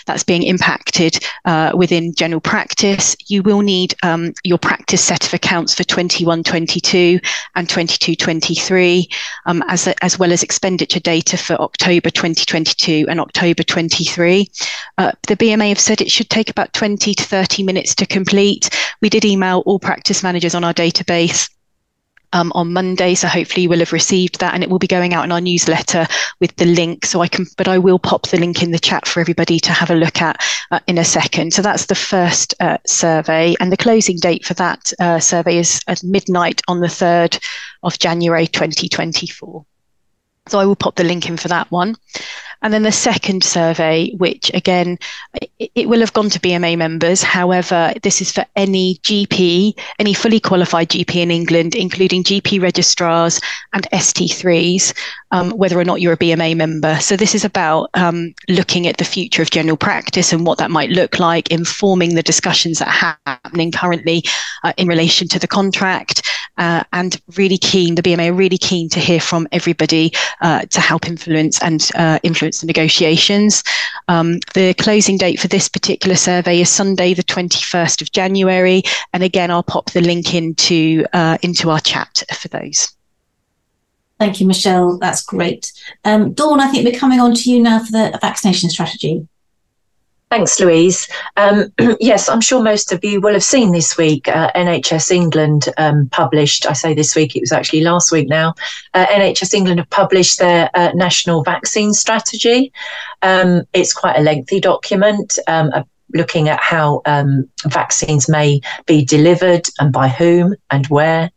that's 0.07 0.25
being 0.25 0.43
impacted 0.43 1.19
uh, 1.45 1.73
within 1.75 2.15
general 2.15 2.41
practice. 2.41 3.17
You 3.27 3.43
will 3.43 3.61
need 3.61 3.95
um, 4.03 4.33
your 4.43 4.59
practice 4.59 5.05
set 5.05 5.27
of 5.27 5.35
accounts 5.35 5.75
for 5.75 5.85
21 5.85 6.43
22 6.43 7.21
and 7.55 7.69
22 7.69 8.17
23, 8.17 9.09
um, 9.47 9.63
as, 9.69 9.87
as 10.03 10.19
well 10.19 10.33
as 10.33 10.43
expenditure 10.43 11.01
data 11.01 11.37
for 11.37 11.55
October 11.61 12.11
2022 12.11 13.07
and 13.09 13.21
October 13.21 13.63
23. 13.63 14.51
Uh, 14.97 15.13
the 15.27 15.37
BMA 15.37 15.69
have 15.69 15.81
said 15.81 16.01
it 16.01 16.11
should 16.11 16.31
take 16.31 16.51
about 16.51 16.73
20 16.73 17.15
to 17.15 17.23
30 17.23 17.63
minutes 17.63 17.95
to 17.95 18.07
complete. 18.07 18.71
We 19.03 19.09
did 19.09 19.25
email 19.25 19.63
all 19.67 19.79
practice 19.79 20.23
managers 20.23 20.55
on 20.55 20.65
our 20.65 20.75
database 20.75 21.51
um, 22.33 22.53
on 22.55 22.73
Monday. 22.73 23.15
So 23.15 23.29
hopefully 23.29 23.63
you 23.63 23.69
will 23.69 23.79
have 23.79 23.93
received 23.93 24.41
that 24.41 24.55
and 24.55 24.63
it 24.63 24.71
will 24.71 24.79
be 24.79 24.87
going 24.87 25.15
out 25.15 25.25
in 25.25 25.33
our 25.33 25.41
newsletter 25.41 26.07
with 26.41 26.55
the 26.57 26.67
link. 26.67 27.07
So 27.07 27.21
I 27.21 27.29
can, 27.29 27.47
but 27.57 27.69
I 27.69 27.79
will 27.79 27.99
pop 27.99 28.29
the 28.29 28.39
link 28.39 28.63
in 28.63 28.71
the 28.71 28.79
chat 28.79 29.07
for 29.07 29.21
everybody 29.21 29.59
to 29.61 29.73
have 29.73 29.91
a 29.91 29.95
look 29.95 30.21
at 30.21 30.41
uh, 30.71 30.81
in 30.87 30.99
a 30.99 31.05
second. 31.05 31.53
So 31.55 31.63
that's 31.63 31.87
the 31.87 31.95
first 31.95 32.55
uh, 32.61 32.79
survey 32.87 33.55
and 33.61 33.73
the 33.73 33.77
closing 33.77 34.17
date 34.17 34.45
for 34.45 34.55
that 34.55 34.93
uh, 34.99 35.21
survey 35.21 35.59
is 35.59 35.81
at 35.87 36.03
midnight 36.05 36.63
on 36.69 36.81
the 36.81 36.87
3rd 36.87 37.43
of 37.83 37.99
January 37.99 38.47
2024. 38.47 39.65
So 40.49 40.59
I 40.59 40.65
will 40.65 40.77
pop 40.77 40.97
the 40.97 41.05
link 41.05 41.29
in 41.29 41.37
for 41.37 41.49
that 41.49 41.71
one. 41.71 41.97
And 42.61 42.75
then 42.75 42.83
the 42.83 42.93
second 42.93 43.45
survey, 43.45 44.11
which 44.17 44.51
again, 44.53 44.99
it, 45.59 45.71
it, 45.75 45.89
will 45.89 46.01
have 46.01 46.13
gone 46.13 46.29
to 46.31 46.41
BMA 46.41 46.77
members. 46.77 47.23
However, 47.23 47.93
this 48.03 48.21
is 48.21 48.33
for 48.33 48.45
any 48.57 48.97
GP, 48.97 49.79
any 49.99 50.13
fully 50.13 50.41
qualified 50.41 50.89
GP 50.89 51.17
in 51.17 51.31
England, 51.31 51.77
including 51.77 52.25
GP 52.25 52.61
registrars 52.61 53.41
and 53.73 53.89
ST3s, 53.93 54.93
um, 55.31 55.51
whether 55.51 55.79
or 55.79 55.85
not 55.85 56.01
you're 56.01 56.15
a 56.15 56.19
BMA 56.19 56.57
member. 56.57 56.97
So 57.01 57.17
this 57.17 57.35
is 57.35 57.45
about 57.45 57.91
um, 57.95 58.35
looking 58.49 58.87
at 58.87 58.97
the 58.97 59.05
future 59.05 59.43
of 59.43 59.51
general 59.51 59.77
practice 59.77 60.33
and 60.33 60.47
what 60.47 60.59
that 60.59 60.71
might 60.71 60.91
look 60.91 61.19
like, 61.19 61.51
informing 61.51 62.15
the 62.15 62.23
discussions 62.23 62.79
that 62.79 62.89
are 62.89 63.19
happening 63.27 63.73
currently 63.73 64.25
uh, 64.65 64.73
in 64.77 64.89
relation 64.89 65.29
to 65.29 65.39
the 65.39 65.49
contract, 65.49 66.23
uh, 66.59 66.83
and 66.93 67.21
really 67.37 67.59
keen, 67.59 67.95
the 67.95 68.03
BMA 68.03 68.31
are 68.31 68.35
really 68.35 68.59
keen 68.59 68.89
to 68.91 69.01
hear 69.01 69.21
from 69.21 69.47
everybody 69.53 70.13
uh, 70.41 70.63
to 70.67 70.81
help 70.81 71.07
influence 71.07 71.63
and 71.63 71.91
uh, 71.95 72.19
influence 72.23 72.61
the 72.61 72.67
negotiations. 72.67 73.63
Um, 74.09 74.41
the 74.55 74.75
closing 74.75 75.17
date 75.17 75.39
for 75.39 75.49
this 75.49 75.69
particular 75.69 76.17
survey 76.17 76.61
is 76.61 76.69
Sunday, 76.69 77.15
the 77.15 77.23
21st 77.23 78.03
of 78.03 78.13
January. 78.13 78.83
And 79.13 79.23
again, 79.23 79.51
I'll 79.51 79.63
pop 79.63 79.91
the 79.91 80.01
link 80.01 80.35
into, 80.35 81.07
uh, 81.13 81.39
into 81.43 81.71
our 81.71 81.81
chat 81.81 82.25
for 82.33 82.49
those. 82.49 82.98
Thank 84.19 84.41
you, 84.41 84.47
Michelle. 84.47 84.99
That's 84.99 85.23
great. 85.23 85.73
Um, 86.05 86.33
Dawn, 86.33 86.61
I 86.61 86.69
think 86.69 86.85
we're 86.85 86.99
coming 86.99 87.21
on 87.21 87.35
to 87.35 87.51
you 87.51 87.63
now 87.63 87.79
for 87.79 87.93
the 87.93 88.19
vaccination 88.21 88.69
strategy. 88.69 89.29
Thanks, 90.31 90.61
Louise. 90.61 91.09
Um, 91.37 91.73
yes, 92.01 92.29
I'm 92.29 92.43
sure 92.43 92.63
most 92.63 92.93
of 92.93 93.03
you 93.03 93.21
will 93.21 93.33
have 93.33 93.45
seen 93.45 93.73
this 93.73 93.97
week 93.97 94.29
uh, 94.29 94.51
NHS 94.53 95.11
England 95.11 95.69
um, 95.79 96.09
published, 96.11 96.67
I 96.67 96.75
say 96.75 96.93
this 96.93 97.17
week, 97.17 97.35
it 97.35 97.41
was 97.41 97.53
actually 97.53 97.83
last 97.83 98.13
week 98.13 98.29
now. 98.29 98.55
Uh, 98.93 99.07
NHS 99.07 99.55
England 99.55 99.81
have 99.81 99.91
published 99.91 100.39
their 100.39 100.69
uh, 100.75 100.93
national 100.95 101.43
vaccine 101.45 101.95
strategy. 101.95 102.73
Um, 103.23 103.63
it's 103.73 103.95
quite 103.95 104.17
a 104.17 104.23
lengthy 104.23 104.61
document, 104.61 105.39
um, 105.47 105.71
looking 106.13 106.49
at 106.49 106.61
how 106.61 107.01
um, 107.07 107.49
vaccines 107.67 108.29
may 108.29 108.61
be 108.87 109.05
delivered 109.05 109.67
and 109.79 109.93
by 109.93 110.09
whom 110.09 110.55
and 110.71 110.87
where. 110.89 111.31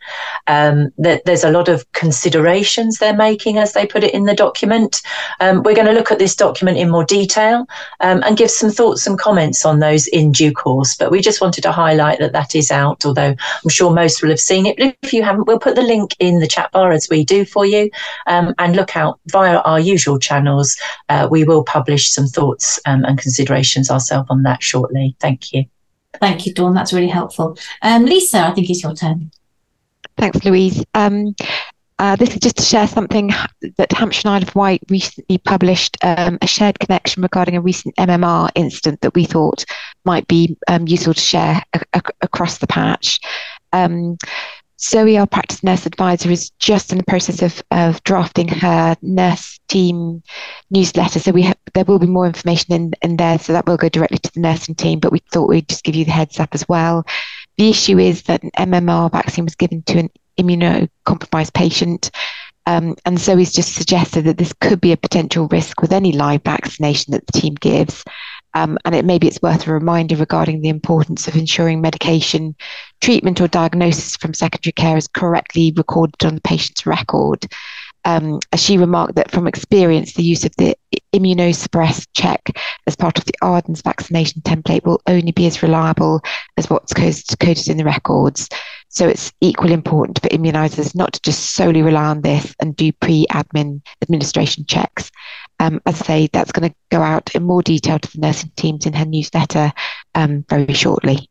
Um, 0.48 0.92
th- 1.02 1.22
there's 1.26 1.44
a 1.44 1.52
lot 1.52 1.70
of 1.70 1.90
considerations 1.94 2.98
they're 2.98 3.16
making 3.16 3.58
as 3.58 3.74
they 3.74 3.86
put 3.86 4.04
it 4.04 4.14
in 4.14 4.26
the 4.26 4.36
document. 4.36 5.02
Um, 5.40 5.64
we're 5.64 5.76
going 5.76 5.88
to 5.88 5.94
look 5.94 6.12
at 6.12 6.20
this 6.20 6.36
document 6.36 6.78
in 6.78 6.90
more 6.90 7.06
detail 7.06 7.66
um, 8.00 8.24
and 8.24 8.38
give 8.38 8.52
some 8.52 8.70
thoughts 8.70 9.08
and 9.08 9.20
comments 9.20 9.66
on 9.66 9.80
those 9.80 10.08
in 10.08 10.32
due 10.32 10.52
course. 10.52 10.96
But 10.96 11.12
we 11.12 11.22
just 11.22 11.42
wanted 11.42 11.62
to 11.62 11.72
highlight 11.72 12.20
that 12.20 12.34
that 12.34 12.56
is 12.56 12.72
out, 12.72 13.06
although 13.06 13.36
I'm 13.64 13.70
sure 13.70 13.92
most 13.92 14.22
will 14.22 14.30
have 14.30 14.40
seen 14.40 14.66
it. 14.66 14.78
But 14.78 14.96
if 15.02 15.14
you 15.14 15.24
haven't, 15.24 15.48
we'll 15.48 15.60
put 15.60 15.76
the 15.76 15.82
link 15.82 16.16
in 16.20 16.40
the 16.40 16.48
chat 16.48 16.72
bar 16.72 16.92
as 16.92 17.08
we 17.10 17.24
do 17.24 17.46
for 17.46 17.66
you 17.66 17.90
um, 18.28 18.54
and 18.58 18.76
look 18.76 18.96
out 18.96 19.20
via 19.28 19.58
our 19.60 19.80
usual 19.80 20.20
channels. 20.20 20.78
Uh, 21.10 21.28
we 21.30 21.44
will 21.44 21.64
publish 21.64 22.12
some 22.12 22.28
thoughts 22.28 22.80
um, 22.86 23.04
and 23.06 23.18
considerations 23.18 23.90
ourselves 23.90 24.28
on 24.30 24.44
that 24.44 24.64
shortly. 24.64 25.16
Thank 25.20 25.54
you. 25.54 25.66
Thank 26.20 26.46
you, 26.46 26.54
Dawn. 26.54 26.74
That's 26.74 26.94
really 26.94 27.08
helpful. 27.08 27.58
Um, 27.82 28.06
Lisa, 28.06 28.40
I 28.40 28.52
think 28.52 28.70
it's 28.70 28.84
your 28.84 28.94
turn. 28.94 29.32
Thanks, 30.18 30.44
Louise. 30.46 30.84
Um, 30.94 31.36
uh, 32.00 32.16
this 32.16 32.30
is 32.32 32.40
just 32.40 32.58
to 32.58 32.64
share 32.64 32.88
something 32.88 33.30
that 33.78 33.92
Hampshire 33.92 34.28
and 34.28 34.36
Isle 34.36 34.42
of 34.42 34.56
Wight 34.56 34.82
recently 34.90 35.38
published 35.38 35.98
um, 36.04 36.40
a 36.42 36.48
shared 36.48 36.80
connection 36.80 37.22
regarding 37.22 37.56
a 37.56 37.62
recent 37.62 37.96
MMR 37.98 38.50
incident 38.56 39.02
that 39.02 39.14
we 39.14 39.26
thought 39.26 39.64
might 40.04 40.28
be 40.28 40.58
um, 40.68 40.88
useful 40.88 41.14
to 41.14 41.22
share 41.22 41.62
a- 41.74 41.86
a- 41.94 42.02
across 42.22 42.58
the 42.58 42.66
patch. 42.66 43.20
Um, 43.72 44.18
Zoe, 44.80 45.16
our 45.20 45.28
practice 45.28 45.64
nurse 45.64 45.86
advisor, 45.86 46.32
is 46.32 46.50
just 46.58 46.92
in 46.92 46.98
the 46.98 47.04
process 47.04 47.44
of, 47.44 47.62
of 47.70 48.02
drafting 48.04 48.48
her 48.48 48.96
nurse 49.04 49.60
team 49.68 50.24
newsletter. 50.72 51.20
So 51.20 51.32
we 51.32 51.54
there 51.76 51.86
will 51.86 52.00
be 52.00 52.08
more 52.08 52.26
information 52.26 52.74
in, 52.74 52.94
in 53.04 53.18
there, 53.18 53.38
so 53.38 53.54
that 53.54 53.68
will 53.68 53.78
go 53.78 53.90
directly 53.90 54.18
to 54.18 54.34
the 54.34 54.40
nursing 54.40 54.74
team. 54.74 55.00
But 55.00 55.12
we 55.12 55.20
thought 55.32 55.50
we'd 55.50 55.70
just 55.70 55.84
give 55.84 55.96
you 55.96 56.06
the 56.06 56.12
heads 56.12 56.40
up 56.40 56.50
as 56.54 56.68
well. 56.68 57.06
The 57.62 57.70
issue 57.70 58.00
is 58.00 58.24
that 58.24 58.42
an 58.42 58.50
MMR 58.58 59.12
vaccine 59.12 59.46
was 59.46 59.54
given 59.54 59.84
to 59.84 60.00
an 60.00 60.10
immunocompromised 60.40 61.54
patient. 61.54 62.10
Um, 62.66 62.96
and 63.06 63.22
so 63.22 63.38
he's 63.38 63.54
just 63.54 63.76
suggested 63.76 64.24
that 64.24 64.40
this 64.40 64.52
could 64.62 64.82
be 64.82 64.92
a 64.92 64.98
potential 64.98 65.48
risk 65.48 65.80
with 65.80 65.92
any 65.92 66.12
live 66.12 66.42
vaccination 66.44 67.12
that 67.12 67.28
the 67.28 67.40
team 67.40 67.54
gives. 67.54 68.04
Um, 68.56 68.80
and 68.84 68.96
it 68.96 69.06
maybe 69.06 69.28
it's 69.28 69.44
worth 69.44 69.68
a 69.68 69.74
reminder 69.74 70.16
regarding 70.16 70.62
the 70.62 70.70
importance 70.70 71.28
of 71.28 71.36
ensuring 71.36 71.82
medication, 71.82 72.56
treatment, 73.00 73.40
or 73.40 73.48
diagnosis 73.48 74.16
from 74.16 74.34
secondary 74.34 74.74
care 74.74 74.98
is 74.98 75.08
correctly 75.08 75.72
recorded 75.78 76.26
on 76.26 76.34
the 76.34 76.42
patient's 76.42 76.88
record. 76.88 77.46
Um, 78.06 78.40
she 78.56 78.78
remarked 78.78 79.16
that 79.16 79.32
from 79.32 79.48
experience, 79.48 80.14
the 80.14 80.24
use 80.24 80.44
of 80.44 80.56
the 80.58 80.76
immunosuppressed 81.14 82.08
check 82.14 82.42
as 82.88 82.96
part 82.96 83.18
of 83.18 83.26
the 83.26 83.34
ARDENS 83.42 83.82
vaccination 83.82 84.42
template 84.42 84.84
will 84.86 85.02
only 85.08 85.32
be 85.32 85.46
as 85.46 85.62
reliable 85.62 86.22
as 86.58 86.70
what's 86.70 86.94
coded 86.94 87.68
in 87.68 87.78
the 87.78 87.86
records. 87.86 88.50
So 88.90 89.08
it's 89.08 89.32
equally 89.40 89.74
important 89.74 90.20
for 90.20 90.28
immunisers 90.30 90.94
not 90.96 91.14
to 91.14 91.22
just 91.22 91.52
solely 91.52 91.82
rely 91.82 92.08
on 92.08 92.22
this 92.22 92.54
and 92.60 92.76
do 92.76 92.92
pre-admin 92.92 93.82
administration 94.02 94.66
checks. 94.66 95.10
Um, 95.60 95.80
as 95.86 96.02
I 96.02 96.06
say, 96.06 96.30
that's 96.34 96.52
going 96.52 96.70
to 96.70 96.76
go 96.90 97.02
out 97.02 97.34
in 97.34 97.44
more 97.44 97.62
detail 97.62 98.00
to 98.00 98.12
the 98.12 98.20
nursing 98.20 98.52
teams 98.58 98.86
in 98.86 98.94
her 98.94 99.06
newsletter 99.06 99.72
um, 100.16 100.44
very 100.50 100.74
shortly. 100.74 101.30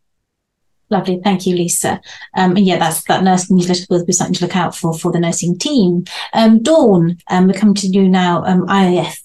Lovely, 0.91 1.21
thank 1.23 1.47
you, 1.47 1.55
Lisa. 1.55 2.01
Um, 2.37 2.57
and 2.57 2.67
yeah, 2.67 2.79
that's 2.79 3.05
that 3.05 3.23
nursing 3.23 3.57
newsletter 3.57 3.87
will 3.89 4.05
be 4.05 4.13
something 4.13 4.35
to 4.35 4.45
look 4.45 4.57
out 4.57 4.75
for 4.75 4.93
for 4.93 5.13
the 5.13 5.21
nursing 5.21 5.57
team. 5.57 6.05
Um, 6.33 6.63
Dawn, 6.63 7.17
um, 7.31 7.47
we're 7.47 7.53
coming 7.55 7.77
to 7.77 7.87
you 7.87 8.09
now. 8.09 8.45
Um, 8.45 8.67
IIF. 8.67 9.17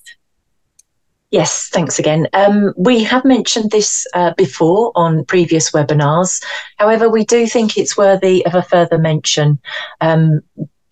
Yes, 1.31 1.69
thanks 1.73 1.97
again. 1.97 2.27
Um, 2.33 2.73
we 2.77 3.03
have 3.03 3.25
mentioned 3.25 3.71
this 3.71 4.05
uh, 4.13 4.33
before 4.37 4.91
on 4.95 5.25
previous 5.25 5.71
webinars. 5.71 6.41
However, 6.77 7.09
we 7.09 7.25
do 7.25 7.47
think 7.47 7.77
it's 7.77 7.97
worthy 7.97 8.45
of 8.45 8.53
a 8.53 8.61
further 8.61 8.99
mention. 8.99 9.59
Um, 10.01 10.41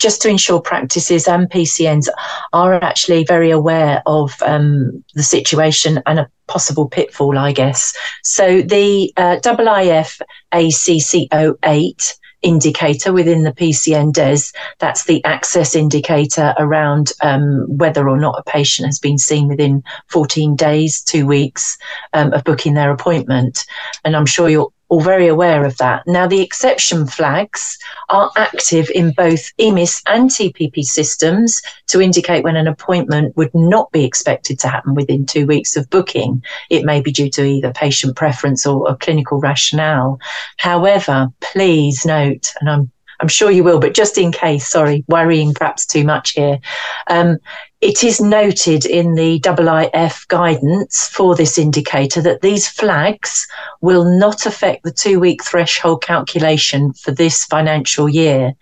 just 0.03 0.21
to 0.21 0.27
ensure 0.27 0.59
practices 0.59 1.29
and 1.29 1.49
PCNs 1.49 2.09
are 2.51 2.73
actually 2.73 3.23
very 3.23 3.51
aware 3.51 4.03
of 4.05 4.35
um, 4.41 5.01
the 5.13 5.23
situation 5.23 6.03
and 6.05 6.19
a 6.19 6.29
possible 6.47 6.89
pitfall, 6.89 7.37
I 7.37 7.53
guess. 7.53 7.95
So 8.21 8.61
the 8.61 9.13
uh, 9.15 9.37
IIF 9.41 10.21
ACC08 10.51 12.13
indicator 12.41 13.13
within 13.13 13.43
the 13.43 13.53
PCN 13.53 14.11
DES, 14.11 14.51
that's 14.79 15.05
the 15.05 15.23
access 15.23 15.73
indicator 15.73 16.53
around 16.57 17.13
um, 17.21 17.65
whether 17.69 18.09
or 18.09 18.17
not 18.17 18.37
a 18.37 18.43
patient 18.43 18.85
has 18.85 18.99
been 18.99 19.17
seen 19.17 19.47
within 19.47 19.81
14 20.09 20.57
days, 20.57 21.01
two 21.01 21.25
weeks 21.25 21.77
um, 22.11 22.33
of 22.33 22.43
booking 22.43 22.73
their 22.73 22.91
appointment. 22.91 23.65
And 24.03 24.17
I'm 24.17 24.25
sure 24.25 24.49
you're 24.49 24.73
all 24.93 25.01
very 25.01 25.27
aware 25.27 25.65
of 25.65 25.75
that. 25.77 26.03
Now, 26.05 26.27
the 26.27 26.41
exception 26.41 27.07
flags 27.07 27.79
are 28.09 28.31
active 28.37 28.91
in 28.93 29.11
both 29.11 29.51
EMIS 29.57 30.03
and 30.05 30.29
TPP 30.29 30.83
systems 30.83 31.63
to 31.87 31.99
indicate 31.99 32.43
when 32.43 32.55
an 32.55 32.67
appointment 32.67 33.35
would 33.35 33.49
not 33.55 33.91
be 33.91 34.05
expected 34.05 34.59
to 34.59 34.67
happen 34.67 34.93
within 34.93 35.25
two 35.25 35.47
weeks 35.47 35.75
of 35.75 35.89
booking. 35.89 36.43
It 36.69 36.85
may 36.85 37.01
be 37.01 37.11
due 37.11 37.31
to 37.31 37.43
either 37.43 37.73
patient 37.73 38.15
preference 38.15 38.67
or 38.67 38.87
a 38.87 38.95
clinical 38.95 39.39
rationale. 39.39 40.19
However, 40.57 41.29
please 41.41 42.05
note, 42.05 42.53
and 42.61 42.69
I'm 42.69 42.91
I'm 43.19 43.29
sure 43.29 43.49
you 43.49 43.63
will, 43.63 43.79
but 43.79 43.93
just 43.93 44.17
in 44.17 44.31
case, 44.31 44.67
sorry, 44.67 45.05
worrying 45.07 45.53
perhaps 45.53 45.85
too 45.85 46.03
much 46.03 46.31
here. 46.31 46.59
Um, 47.07 47.37
it 47.83 48.01
is 48.01 48.21
noted 48.21 48.85
in 48.85 49.15
the 49.15 49.41
IIF 49.41 50.25
guidance 50.29 51.09
for 51.09 51.35
this 51.35 51.57
indicator 51.57 52.21
that 52.21 52.39
these 52.39 52.65
flags 52.65 53.45
will 53.81 54.05
not 54.05 54.45
affect 54.45 54.83
the 54.83 54.91
two 54.91 55.19
week 55.19 55.43
threshold 55.43 56.01
calculation 56.01 56.93
for 56.93 57.11
this 57.11 57.43
financial 57.43 58.07
year. 58.07 58.53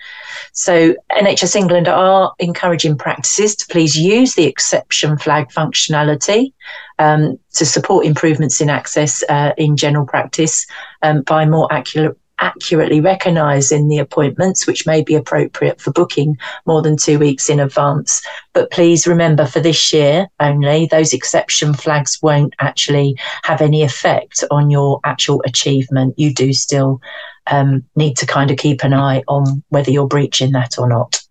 So, 0.53 0.95
NHS 1.11 1.55
England 1.55 1.87
are 1.87 2.33
encouraging 2.39 2.97
practices 2.97 3.55
to 3.57 3.67
please 3.67 3.95
use 3.95 4.33
the 4.33 4.45
exception 4.45 5.19
flag 5.19 5.49
functionality 5.49 6.51
um, 6.97 7.37
to 7.53 7.63
support 7.63 8.07
improvements 8.07 8.59
in 8.59 8.71
access 8.71 9.23
uh, 9.29 9.51
in 9.55 9.77
general 9.77 10.07
practice 10.07 10.65
um, 11.03 11.21
by 11.21 11.45
more 11.45 11.71
accurate 11.71 12.17
accurately 12.41 12.99
recognising 12.99 13.87
the 13.87 13.99
appointments, 13.99 14.67
which 14.67 14.85
may 14.85 15.01
be 15.01 15.15
appropriate 15.15 15.79
for 15.79 15.91
booking 15.91 16.37
more 16.65 16.81
than 16.81 16.97
two 16.97 17.19
weeks 17.19 17.49
in 17.49 17.59
advance. 17.59 18.21
But 18.53 18.71
please 18.71 19.07
remember 19.07 19.45
for 19.45 19.59
this 19.59 19.93
year 19.93 20.27
only, 20.39 20.87
those 20.87 21.13
exception 21.13 21.73
flags 21.73 22.19
won't 22.21 22.55
actually 22.59 23.15
have 23.43 23.61
any 23.61 23.83
effect 23.83 24.43
on 24.51 24.69
your 24.69 24.99
actual 25.03 25.41
achievement. 25.45 26.15
You 26.17 26.33
do 26.33 26.51
still 26.51 26.99
um, 27.47 27.85
need 27.95 28.17
to 28.17 28.25
kind 28.25 28.51
of 28.51 28.57
keep 28.57 28.83
an 28.83 28.93
eye 28.93 29.23
on 29.27 29.63
whether 29.69 29.91
you're 29.91 30.07
breaching 30.07 30.51
that 30.53 30.77
or 30.77 30.89
not. 30.89 31.21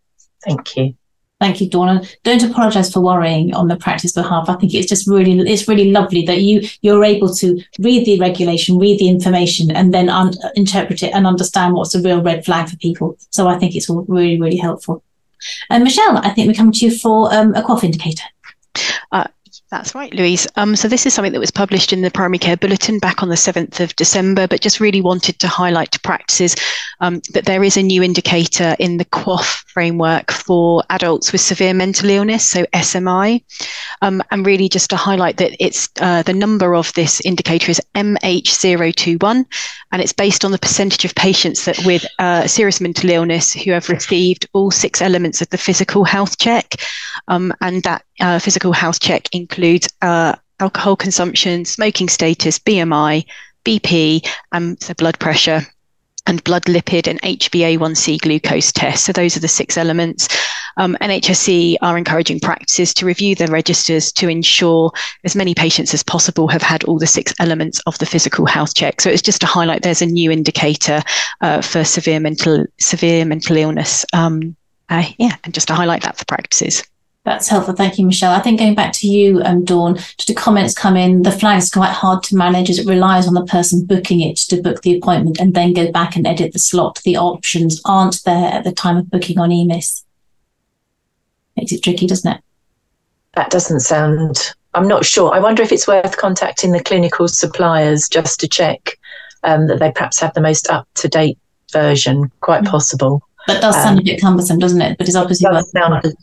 Thank 0.45 0.77
you. 0.77 0.95
Thank 1.41 1.63
you, 1.63 1.71
Dawn. 1.71 2.07
Don't 2.23 2.43
apologise 2.43 2.93
for 2.93 3.01
worrying 3.01 3.55
on 3.55 3.67
the 3.67 3.77
practice 3.77 4.13
behalf. 4.13 4.51
I 4.51 4.57
think 4.57 4.75
it's 4.75 4.89
just 4.89 5.09
really, 5.09 5.39
it's 5.51 5.67
really 5.67 5.91
lovely 5.91 6.23
that 6.27 6.43
you 6.43 6.69
you're 6.83 7.03
able 7.03 7.35
to 7.37 7.59
read 7.79 8.05
the 8.05 8.21
regulation, 8.21 8.79
read 8.79 9.01
the 9.01 9.09
information, 9.09 9.71
and 9.71 9.93
then 9.95 10.11
un- 10.11 10.35
interpret 10.55 11.03
it 11.03 11.15
and 11.15 11.27
understand 11.27 11.75
what's 11.75 11.95
a 11.95 12.03
real 12.03 12.23
red 12.23 12.45
flag 12.45 12.69
for 12.69 12.77
people. 12.77 13.17
So 13.31 13.49
I 13.49 13.59
think 13.59 13.75
it's 13.75 13.89
all 13.89 14.05
really, 14.07 14.39
really 14.39 14.59
helpful. 14.59 15.03
And 15.71 15.83
Michelle, 15.83 16.19
I 16.19 16.29
think 16.29 16.47
we 16.47 16.55
come 16.55 16.73
to 16.73 16.85
you 16.85 16.97
for 16.97 17.33
um, 17.35 17.55
a 17.55 17.63
QOF 17.63 17.85
indicator. 17.85 18.25
Uh, 19.11 19.27
That's 19.71 19.95
right, 19.95 20.13
Louise. 20.13 20.49
Um, 20.57 20.75
so 20.75 20.89
this 20.89 21.07
is 21.07 21.15
something 21.15 21.33
that 21.33 21.39
was 21.39 21.53
published 21.53 21.93
in 21.93 22.03
the 22.03 22.11
Primary 22.11 22.39
Care 22.39 22.57
Bulletin 22.57 22.99
back 22.99 23.23
on 23.23 23.29
the 23.29 23.37
7th 23.37 23.79
of 23.79 23.95
December, 23.95 24.49
but 24.49 24.61
just 24.61 24.81
really 24.81 25.01
wanted 25.01 25.39
to 25.39 25.47
highlight 25.47 25.93
to 25.93 26.01
practices 26.01 26.57
um, 27.01 27.21
that 27.35 27.45
there 27.45 27.63
is 27.63 27.77
a 27.77 27.83
new 27.83 28.03
indicator 28.03 28.75
in 28.81 28.97
the 28.97 29.05
QOF 29.05 29.63
framework 29.69 30.33
for 30.33 30.83
adults 30.91 31.31
with 31.31 31.41
severe 31.41 31.73
mental 31.73 32.11
illness, 32.11 32.45
so 32.45 32.65
SMI, 32.75 33.45
um, 34.03 34.21
and 34.33 34.45
really 34.45 34.69
just 34.69 34.91
to 34.91 34.97
highlight 34.97 35.37
that 35.37 35.55
it's 35.65 35.89
uh, 36.01 36.23
the 36.25 36.35
number 36.35 36.75
of 36.75 36.93
this 36.95 37.21
indicator 37.21 37.71
is 37.71 37.81
MH021, 37.95 39.47
and 39.93 40.03
it's 40.03 40.13
based 40.13 40.45
on 40.45 40.51
the 40.51 40.59
percentage 40.59 41.05
of 41.05 41.15
patients 41.15 41.65
that 41.67 41.79
with 41.85 42.05
uh, 42.19 42.45
serious 42.49 42.81
mental 42.81 43.11
illness 43.11 43.53
who 43.53 43.71
have 43.71 43.89
received 43.89 44.49
all 44.53 44.73
six 44.73 45.01
elements 45.01 45.41
of 45.41 45.49
the 45.51 45.59
physical 45.59 46.03
health 46.03 46.39
check, 46.39 46.75
um, 47.29 47.53
and 47.61 47.85
that 47.85 48.05
uh, 48.21 48.39
physical 48.39 48.73
health 48.73 49.01
check 49.01 49.29
includes 49.33 49.89
uh, 50.03 50.35
alcohol 50.61 50.97
consumption, 50.97 51.65
smoking 51.65 52.09
status, 52.09 52.59
BMI, 52.59 53.27
BP, 53.65 54.27
and 54.53 54.81
so 54.83 54.95
blood 54.95 55.19
pressure 55.19 55.63
and 56.27 56.45
blood 56.45 56.65
lipid 56.65 57.07
and 57.07 57.21
HbA1c 57.23 58.21
glucose 58.21 58.73
test. 58.73 59.05
So 59.05 59.13
those 59.13 59.37
are 59.37 59.41
the 59.41 59.49
six 59.49 59.77
elements. 59.77 60.29
Um, 60.77 60.97
NHSE 61.01 61.77
are 61.83 61.99
encouraging 61.99 62.41
practices 62.41 62.95
to 62.95 63.07
review 63.07 63.35
their 63.35 63.49
registers 63.49 64.13
to 64.13 64.29
ensure 64.29 64.93
as 65.25 65.35
many 65.35 65.55
patients 65.55 65.93
as 65.93 66.03
possible 66.03 66.47
have 66.49 66.63
had 66.63 66.85
all 66.85 66.99
the 66.99 67.07
six 67.07 67.35
elements 67.41 67.81
of 67.87 67.99
the 67.99 68.07
physical 68.07 68.47
health 68.47 68.75
check. 68.75 69.01
So 69.01 69.11
it's 69.11 69.23
just 69.23 69.41
to 69.41 69.47
highlight 69.47 69.83
there's 69.83 70.03
a 70.03 70.07
new 70.07 70.31
indicator 70.31 71.03
uh, 71.41 71.63
for 71.63 71.85
severe 71.85 72.21
mental 72.21 72.65
severe 72.79 73.25
mental 73.25 73.57
illness. 73.57 74.05
Um, 74.13 74.57
uh, 74.89 75.05
yeah, 75.19 75.37
and 75.45 75.55
just 75.55 75.69
to 75.69 75.75
highlight 75.75 76.03
that 76.03 76.17
for 76.17 76.25
practices. 76.25 76.85
That's 77.25 77.49
helpful. 77.49 77.75
Thank 77.75 77.99
you, 77.99 78.07
Michelle. 78.07 78.33
I 78.33 78.41
think 78.41 78.59
going 78.59 78.75
back 78.75 78.93
to 78.95 79.07
you, 79.07 79.43
um, 79.43 79.65
Dawn, 79.65 79.97
just 79.97 80.29
the 80.29 80.35
comments 80.35 80.75
come 80.75 80.97
in. 80.97 81.23
The 81.23 81.31
flag 81.31 81.59
is 81.59 81.71
quite 81.71 81.93
hard 81.93 82.23
to 82.25 82.37
manage 82.37 82.71
as 82.71 82.79
it 82.79 82.87
relies 82.87 83.29
on 83.29 83.35
the 83.35 83.45
person 83.45 83.85
booking 83.85 84.21
it 84.21 84.39
to 84.39 84.63
book 84.63 84.81
the 84.81 84.97
appointment 84.97 85.39
and 85.39 85.53
then 85.53 85.75
go 85.75 85.93
back 85.93 86.17
and 86.17 86.27
edit 86.27 86.55
the 86.55 86.59
slot. 86.59 87.01
The 87.05 87.19
options 87.19 87.81
aren't 87.85 88.25
there 88.25 88.51
at 88.51 88.65
the 88.65 88.73
time 88.73 88.97
of 88.97 89.11
booking 89.11 89.39
on 89.39 89.51
EMIS. 89.51 90.05
Makes 91.57 91.73
it 91.73 91.83
tricky, 91.83 92.07
doesn't 92.07 92.33
it? 92.33 92.41
That 93.35 93.51
doesn't 93.51 93.81
sound. 93.81 94.55
I'm 94.73 94.89
not 94.89 95.05
sure. 95.05 95.35
I 95.35 95.41
wonder 95.41 95.63
if 95.63 95.73
it's 95.73 95.87
worth 95.87 96.17
contacting 96.17 96.73
the 96.73 96.83
clinical 96.83 97.29
suppliers 97.29 98.09
just 98.09 98.41
to 98.41 98.49
check 98.49 98.99
um, 99.43 99.67
that 99.67 99.79
they 99.79 99.93
perhaps 99.93 100.21
have 100.21 100.33
the 100.33 100.41
most 100.41 100.71
up 100.71 100.89
to 100.95 101.09
date 101.09 101.39
version. 101.71 102.31
Quite 102.41 102.63
mm-hmm. 102.63 102.71
possible. 102.71 103.23
That 103.47 103.61
does 103.61 103.75
sound 103.75 103.99
um, 103.99 104.03
a 104.03 104.05
bit 104.05 104.21
cumbersome, 104.21 104.59
doesn't 104.59 104.81
it? 104.81 104.97
But 104.97 105.07
it's 105.07 105.17
obviously 105.17 105.51
worth. 105.51 105.69
Sound, 105.69 106.15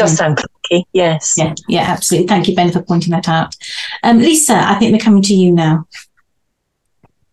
does 0.00 0.16
sound 0.16 0.38
clunky, 0.38 0.84
yes. 0.92 1.34
Yeah, 1.36 1.54
yeah, 1.68 1.82
absolutely. 1.82 2.28
Thank 2.28 2.48
you, 2.48 2.54
Ben, 2.54 2.72
for 2.72 2.82
pointing 2.82 3.10
that 3.12 3.28
out. 3.28 3.54
Um, 4.02 4.18
Lisa, 4.18 4.54
I 4.54 4.78
think 4.78 4.92
we're 4.92 5.04
coming 5.04 5.22
to 5.22 5.34
you 5.34 5.52
now. 5.52 5.86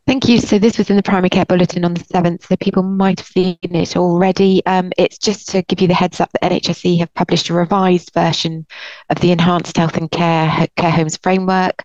Thank 0.07 0.29
you. 0.29 0.39
So 0.39 0.57
this 0.57 0.77
was 0.77 0.89
in 0.89 0.95
the 0.95 1.03
primary 1.03 1.29
care 1.29 1.43
bulletin 1.43 1.83
on 1.83 1.93
the 1.93 1.99
7th, 1.99 2.47
so 2.47 2.55
people 2.55 2.81
might 2.81 3.19
have 3.19 3.27
seen 3.27 3.57
it 3.61 3.97
already. 3.97 4.65
Um, 4.65 4.91
it's 4.97 5.17
just 5.17 5.49
to 5.49 5.63
give 5.63 5.81
you 5.81 5.87
the 5.89 5.93
heads 5.93 6.21
up 6.21 6.29
that 6.31 6.49
NHSE 6.49 6.97
have 6.99 7.13
published 7.13 7.49
a 7.49 7.53
revised 7.53 8.13
version 8.13 8.65
of 9.09 9.19
the 9.19 9.31
Enhanced 9.31 9.75
Health 9.75 9.97
and 9.97 10.09
Care 10.09 10.67
Care 10.77 10.91
Homes 10.91 11.17
Framework, 11.17 11.83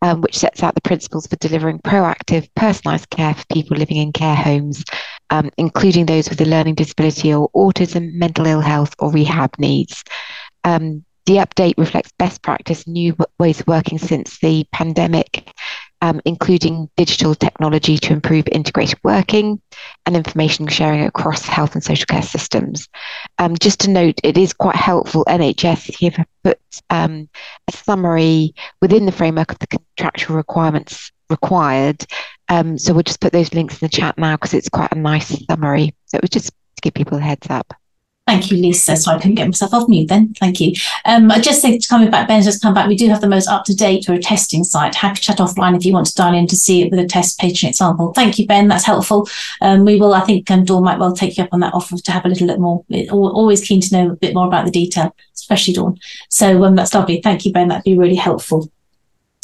um, 0.00 0.22
which 0.22 0.38
sets 0.38 0.62
out 0.62 0.76
the 0.76 0.80
principles 0.80 1.26
for 1.26 1.36
delivering 1.36 1.78
proactive, 1.80 2.48
personalised 2.58 3.10
care 3.10 3.34
for 3.34 3.44
people 3.52 3.76
living 3.76 3.98
in 3.98 4.12
care 4.12 4.36
homes 4.36 4.82
um, 5.30 5.50
including 5.58 6.06
those 6.06 6.28
with 6.28 6.40
a 6.40 6.44
learning 6.44 6.74
disability 6.74 7.32
or 7.32 7.50
autism, 7.50 8.12
mental 8.14 8.46
ill 8.46 8.60
health, 8.60 8.94
or 8.98 9.10
rehab 9.10 9.58
needs. 9.58 10.02
Um, 10.64 11.04
the 11.26 11.36
update 11.36 11.74
reflects 11.76 12.12
best 12.18 12.42
practice, 12.42 12.86
new 12.86 13.14
ways 13.38 13.60
of 13.60 13.66
working 13.66 13.98
since 13.98 14.38
the 14.38 14.66
pandemic, 14.72 15.52
um, 16.00 16.22
including 16.24 16.88
digital 16.96 17.34
technology 17.34 17.98
to 17.98 18.14
improve 18.14 18.48
integrated 18.48 18.98
working 19.02 19.60
and 20.06 20.16
information 20.16 20.66
sharing 20.68 21.04
across 21.04 21.42
health 21.42 21.74
and 21.74 21.84
social 21.84 22.06
care 22.06 22.22
systems. 22.22 22.88
Um, 23.38 23.56
just 23.58 23.80
to 23.80 23.90
note, 23.90 24.18
it 24.24 24.38
is 24.38 24.54
quite 24.54 24.76
helpful. 24.76 25.26
NHS 25.26 26.14
have 26.14 26.26
put 26.44 26.60
um, 26.88 27.28
a 27.68 27.72
summary 27.72 28.54
within 28.80 29.04
the 29.04 29.12
framework 29.12 29.52
of 29.52 29.58
the 29.58 29.66
contractual 29.66 30.36
requirements 30.36 31.12
required 31.28 32.06
um, 32.48 32.78
so 32.78 32.92
we'll 32.92 33.02
just 33.02 33.20
put 33.20 33.32
those 33.32 33.52
links 33.54 33.80
in 33.80 33.86
the 33.86 33.90
chat 33.90 34.16
now 34.18 34.36
because 34.36 34.54
it's 34.54 34.68
quite 34.68 34.92
a 34.92 34.98
nice 34.98 35.44
summary. 35.46 35.94
So 36.06 36.16
it 36.16 36.22
was 36.22 36.30
just 36.30 36.48
to 36.48 36.80
give 36.82 36.94
people 36.94 37.18
a 37.18 37.20
heads 37.20 37.48
up. 37.50 37.74
Thank 38.28 38.50
you, 38.50 38.58
Lisa. 38.58 38.94
So 38.94 39.10
I 39.10 39.16
couldn't 39.16 39.36
get 39.36 39.46
myself 39.46 39.72
off 39.72 39.88
mute 39.88 40.08
then. 40.08 40.34
Thank 40.34 40.60
you. 40.60 40.74
Um, 41.06 41.30
I 41.30 41.40
just 41.40 41.62
think 41.62 41.88
coming 41.88 42.10
back, 42.10 42.28
Ben's 42.28 42.44
just 42.44 42.60
come 42.60 42.74
back. 42.74 42.86
We 42.86 42.94
do 42.94 43.08
have 43.08 43.22
the 43.22 43.28
most 43.28 43.48
up 43.48 43.64
to 43.64 43.74
date 43.74 44.06
or 44.06 44.12
a 44.12 44.18
testing 44.18 44.64
site. 44.64 44.94
Happy 44.94 45.18
chat 45.18 45.38
offline 45.38 45.74
if 45.74 45.86
you 45.86 45.94
want 45.94 46.08
to 46.08 46.14
dial 46.14 46.34
in 46.34 46.46
to 46.48 46.54
see 46.54 46.82
it 46.82 46.90
with 46.90 47.00
a 47.00 47.06
test 47.06 47.38
patient 47.38 47.70
example. 47.70 48.12
Thank 48.12 48.38
you, 48.38 48.46
Ben. 48.46 48.68
That's 48.68 48.84
helpful. 48.84 49.26
Um, 49.62 49.86
we 49.86 49.98
will, 49.98 50.12
I 50.12 50.20
think, 50.20 50.50
um, 50.50 50.66
Dawn 50.66 50.84
might 50.84 50.98
well 50.98 51.14
take 51.14 51.38
you 51.38 51.44
up 51.44 51.54
on 51.54 51.60
that 51.60 51.72
offer 51.72 51.96
to 51.96 52.12
have 52.12 52.26
a 52.26 52.28
little 52.28 52.46
bit 52.46 52.60
more. 52.60 52.84
Always 53.10 53.66
keen 53.66 53.80
to 53.80 53.94
know 53.94 54.10
a 54.10 54.16
bit 54.16 54.34
more 54.34 54.46
about 54.46 54.66
the 54.66 54.72
detail, 54.72 55.16
especially 55.34 55.72
Dawn. 55.72 55.98
So 56.28 56.64
um, 56.64 56.76
that's 56.76 56.92
lovely. 56.92 57.22
Thank 57.22 57.46
you, 57.46 57.52
Ben. 57.52 57.68
That'd 57.68 57.84
be 57.84 57.96
really 57.96 58.16
helpful. 58.16 58.70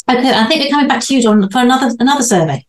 Okay, 0.07 0.31
I 0.31 0.45
think 0.45 0.63
we're 0.63 0.69
coming 0.69 0.87
back 0.87 1.01
to 1.05 1.15
you, 1.15 1.23
Dawn, 1.23 1.49
for 1.49 1.57
another 1.57 1.95
another 1.99 2.21
survey. 2.21 2.63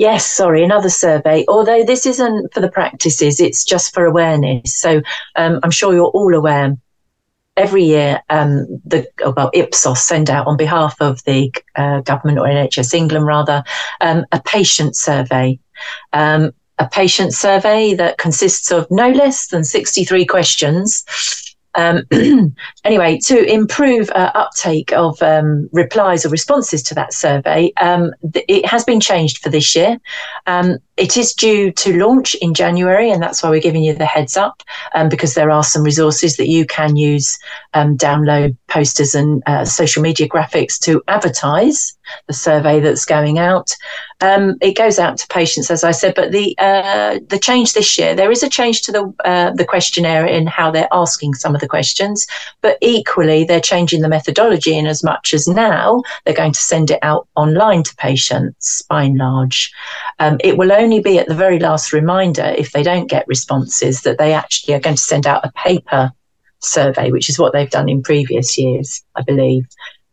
Yes, 0.00 0.26
sorry, 0.26 0.64
another 0.64 0.88
survey. 0.88 1.44
Although 1.46 1.84
this 1.84 2.06
isn't 2.06 2.54
for 2.54 2.60
the 2.60 2.70
practices, 2.70 3.38
it's 3.38 3.62
just 3.62 3.92
for 3.92 4.06
awareness. 4.06 4.80
So 4.80 5.02
um, 5.36 5.60
I'm 5.62 5.70
sure 5.70 5.92
you're 5.92 6.06
all 6.06 6.34
aware. 6.34 6.78
Every 7.54 7.84
year, 7.84 8.22
um, 8.30 8.66
the 8.86 9.06
well 9.36 9.50
Ipsos 9.52 10.02
send 10.02 10.30
out 10.30 10.46
on 10.46 10.56
behalf 10.56 10.96
of 11.00 11.22
the 11.24 11.52
uh, 11.76 12.00
government 12.00 12.38
or 12.38 12.46
NHS 12.46 12.94
England 12.94 13.26
rather 13.26 13.62
um, 14.00 14.24
a 14.32 14.40
patient 14.40 14.96
survey. 14.96 15.58
Um, 16.14 16.52
a 16.78 16.88
patient 16.88 17.34
survey 17.34 17.92
that 17.92 18.16
consists 18.16 18.70
of 18.72 18.90
no 18.90 19.10
less 19.10 19.48
than 19.48 19.64
63 19.64 20.24
questions 20.24 21.04
um, 21.74 22.02
anyway, 22.84 23.18
to 23.24 23.44
improve 23.44 24.10
uh, 24.10 24.32
uptake 24.34 24.92
of 24.92 25.20
um, 25.22 25.68
replies 25.72 26.24
or 26.26 26.28
responses 26.28 26.82
to 26.84 26.94
that 26.94 27.12
survey, 27.12 27.72
um, 27.80 28.12
th- 28.32 28.44
it 28.48 28.66
has 28.66 28.84
been 28.84 29.00
changed 29.00 29.38
for 29.38 29.50
this 29.50 29.74
year. 29.74 29.98
Um, 30.46 30.78
it 30.96 31.16
is 31.16 31.32
due 31.32 31.72
to 31.72 31.96
launch 31.98 32.34
in 32.36 32.54
January, 32.54 33.10
and 33.10 33.22
that's 33.22 33.42
why 33.42 33.50
we're 33.50 33.60
giving 33.60 33.82
you 33.82 33.94
the 33.94 34.06
heads 34.06 34.36
up 34.36 34.62
um, 34.94 35.08
because 35.08 35.34
there 35.34 35.50
are 35.50 35.64
some 35.64 35.82
resources 35.82 36.36
that 36.36 36.48
you 36.48 36.66
can 36.66 36.96
use, 36.96 37.38
um, 37.74 37.96
download 37.96 38.56
posters 38.68 39.14
and 39.14 39.42
uh, 39.46 39.64
social 39.64 40.02
media 40.02 40.28
graphics 40.28 40.78
to 40.80 41.02
advertise 41.08 41.96
the 42.26 42.32
survey 42.32 42.80
that's 42.80 43.04
going 43.04 43.38
out. 43.38 43.70
Um, 44.20 44.56
it 44.60 44.76
goes 44.76 44.98
out 44.98 45.16
to 45.18 45.26
patients, 45.28 45.70
as 45.70 45.82
I 45.82 45.92
said, 45.92 46.14
but 46.14 46.32
the 46.32 46.54
uh, 46.58 47.18
the 47.28 47.38
change 47.38 47.72
this 47.72 47.98
year 47.98 48.14
there 48.14 48.30
is 48.30 48.42
a 48.42 48.48
change 48.48 48.82
to 48.82 48.92
the 48.92 49.14
uh, 49.24 49.52
the 49.52 49.64
questionnaire 49.64 50.26
in 50.26 50.46
how 50.46 50.70
they're 50.70 50.88
asking 50.92 51.34
some 51.34 51.54
of 51.54 51.60
the 51.60 51.68
questions, 51.68 52.26
but 52.60 52.76
equally 52.80 53.44
they're 53.44 53.60
changing 53.60 54.02
the 54.02 54.08
methodology 54.08 54.76
in 54.76 54.86
as 54.86 55.02
much 55.02 55.32
as 55.32 55.48
now 55.48 56.02
they're 56.24 56.34
going 56.34 56.52
to 56.52 56.60
send 56.60 56.90
it 56.90 56.98
out 57.02 57.28
online 57.36 57.82
to 57.82 57.94
patients 57.96 58.82
by 58.82 59.04
and 59.04 59.16
large. 59.16 59.72
Um, 60.18 60.36
it 60.40 60.58
will 60.58 60.72
only 60.72 61.00
be 61.00 61.18
at 61.18 61.28
the 61.28 61.34
very 61.34 61.58
last 61.58 61.92
reminder 61.92 62.54
if 62.56 62.72
they 62.72 62.82
don't 62.82 63.08
get 63.08 63.26
responses 63.26 64.02
that 64.02 64.18
they 64.18 64.32
actually 64.32 64.74
are 64.74 64.80
going 64.80 64.96
to 64.96 65.02
send 65.02 65.26
out 65.26 65.44
a 65.44 65.52
paper 65.52 66.12
survey, 66.60 67.10
which 67.10 67.28
is 67.28 67.38
what 67.38 67.52
they've 67.52 67.70
done 67.70 67.88
in 67.88 68.02
previous 68.02 68.56
years, 68.58 69.02
I 69.14 69.22
believe. 69.22 69.66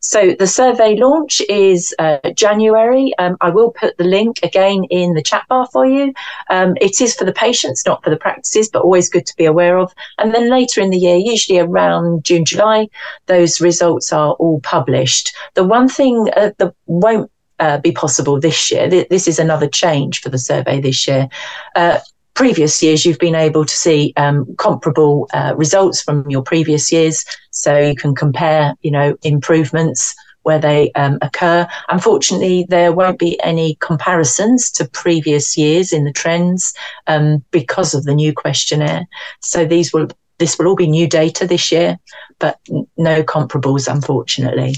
So 0.07 0.33
the 0.39 0.47
survey 0.47 0.95
launch 0.95 1.41
is 1.49 1.93
uh, 1.99 2.19
January. 2.33 3.11
Um, 3.19 3.35
I 3.41 3.49
will 3.49 3.71
put 3.71 3.97
the 3.97 4.05
link 4.05 4.39
again 4.41 4.85
in 4.85 5.15
the 5.15 5.21
chat 5.21 5.43
bar 5.49 5.67
for 5.73 5.85
you. 5.85 6.13
Um, 6.49 6.77
it 6.79 7.01
is 7.01 7.13
for 7.13 7.25
the 7.25 7.33
patients, 7.33 7.85
not 7.85 8.01
for 8.05 8.09
the 8.09 8.15
practices, 8.15 8.69
but 8.69 8.83
always 8.83 9.09
good 9.09 9.25
to 9.25 9.35
be 9.35 9.43
aware 9.43 9.77
of. 9.77 9.93
And 10.17 10.33
then 10.33 10.49
later 10.49 10.79
in 10.79 10.91
the 10.91 10.97
year, 10.97 11.17
usually 11.17 11.59
around 11.59 12.23
June, 12.23 12.45
July, 12.45 12.87
those 13.25 13.59
results 13.59 14.13
are 14.13 14.31
all 14.35 14.61
published. 14.61 15.35
The 15.55 15.65
one 15.65 15.89
thing 15.89 16.29
uh, 16.37 16.51
that 16.57 16.73
won't 16.85 17.29
uh, 17.59 17.79
be 17.79 17.91
possible 17.91 18.39
this 18.39 18.71
year. 18.71 18.87
This 18.87 19.27
is 19.27 19.39
another 19.39 19.67
change 19.67 20.21
for 20.21 20.29
the 20.29 20.39
survey 20.39 20.79
this 20.79 21.05
year. 21.05 21.27
Uh, 21.75 21.99
previous 22.37 22.83
years, 22.83 23.03
you've 23.03 23.17
been 23.17 23.35
able 23.35 23.65
to 23.65 23.75
see 23.75 24.13
um, 24.15 24.45
comparable 24.57 25.27
uh, 25.33 25.55
results 25.57 26.03
from 26.03 26.29
your 26.29 26.43
previous 26.43 26.91
years, 26.91 27.25
so 27.49 27.75
you 27.79 27.95
can 27.95 28.13
compare, 28.13 28.75
you 28.81 28.91
know, 28.91 29.17
improvements 29.23 30.13
where 30.43 30.59
they 30.59 30.91
um, 30.91 31.17
occur. 31.23 31.67
Unfortunately, 31.89 32.67
there 32.69 32.93
won't 32.93 33.17
be 33.17 33.41
any 33.43 33.75
comparisons 33.81 34.69
to 34.71 34.87
previous 34.87 35.57
years 35.57 35.91
in 35.91 36.03
the 36.03 36.13
trends 36.13 36.75
um, 37.07 37.43
because 37.49 37.95
of 37.95 38.03
the 38.05 38.13
new 38.13 38.31
questionnaire. 38.33 39.07
So 39.41 39.65
these 39.65 39.91
will 39.91 40.07
this 40.37 40.59
will 40.59 40.67
all 40.67 40.75
be 40.75 40.85
new 40.87 41.09
data 41.09 41.47
this 41.47 41.71
year, 41.71 41.97
but 42.37 42.59
no 42.97 43.23
comparables, 43.23 43.91
unfortunately. 43.91 44.75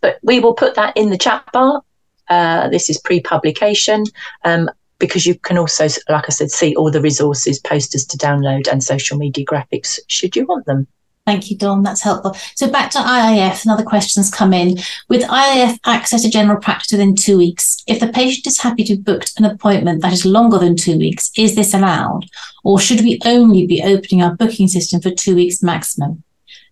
But 0.00 0.18
we 0.22 0.40
will 0.40 0.54
put 0.54 0.74
that 0.76 0.96
in 0.96 1.10
the 1.10 1.18
chat 1.18 1.44
bar. 1.52 1.82
Uh, 2.30 2.70
this 2.70 2.88
is 2.88 2.98
pre-publication. 2.98 4.04
Um, 4.44 4.70
because 4.98 5.26
you 5.26 5.34
can 5.34 5.58
also, 5.58 5.84
like 6.08 6.24
I 6.26 6.30
said, 6.30 6.50
see 6.50 6.74
all 6.74 6.90
the 6.90 7.00
resources, 7.00 7.58
posters 7.60 8.04
to 8.06 8.18
download, 8.18 8.68
and 8.70 8.82
social 8.82 9.16
media 9.16 9.44
graphics 9.44 9.98
should 10.08 10.36
you 10.36 10.46
want 10.46 10.66
them. 10.66 10.86
Thank 11.28 11.50
you, 11.50 11.58
Dawn. 11.58 11.82
That's 11.82 12.00
helpful. 12.00 12.34
So 12.54 12.70
back 12.70 12.90
to 12.92 12.98
IIF, 12.98 13.66
another 13.66 13.84
question's 13.84 14.30
come 14.30 14.54
in. 14.54 14.78
With 15.10 15.20
IIF 15.24 15.78
access 15.84 16.22
to 16.22 16.30
general 16.30 16.58
practice 16.58 16.92
within 16.92 17.14
two 17.14 17.36
weeks, 17.36 17.84
if 17.86 18.00
the 18.00 18.08
patient 18.08 18.46
is 18.46 18.58
happy 18.58 18.82
to 18.84 18.96
book 18.96 19.24
an 19.36 19.44
appointment 19.44 20.00
that 20.00 20.14
is 20.14 20.24
longer 20.24 20.56
than 20.58 20.74
two 20.74 20.96
weeks, 20.96 21.30
is 21.36 21.54
this 21.54 21.74
allowed? 21.74 22.24
Or 22.64 22.80
should 22.80 23.02
we 23.02 23.20
only 23.26 23.66
be 23.66 23.82
opening 23.82 24.22
our 24.22 24.34
booking 24.36 24.68
system 24.68 25.02
for 25.02 25.10
two 25.10 25.34
weeks 25.34 25.62
maximum? 25.62 26.24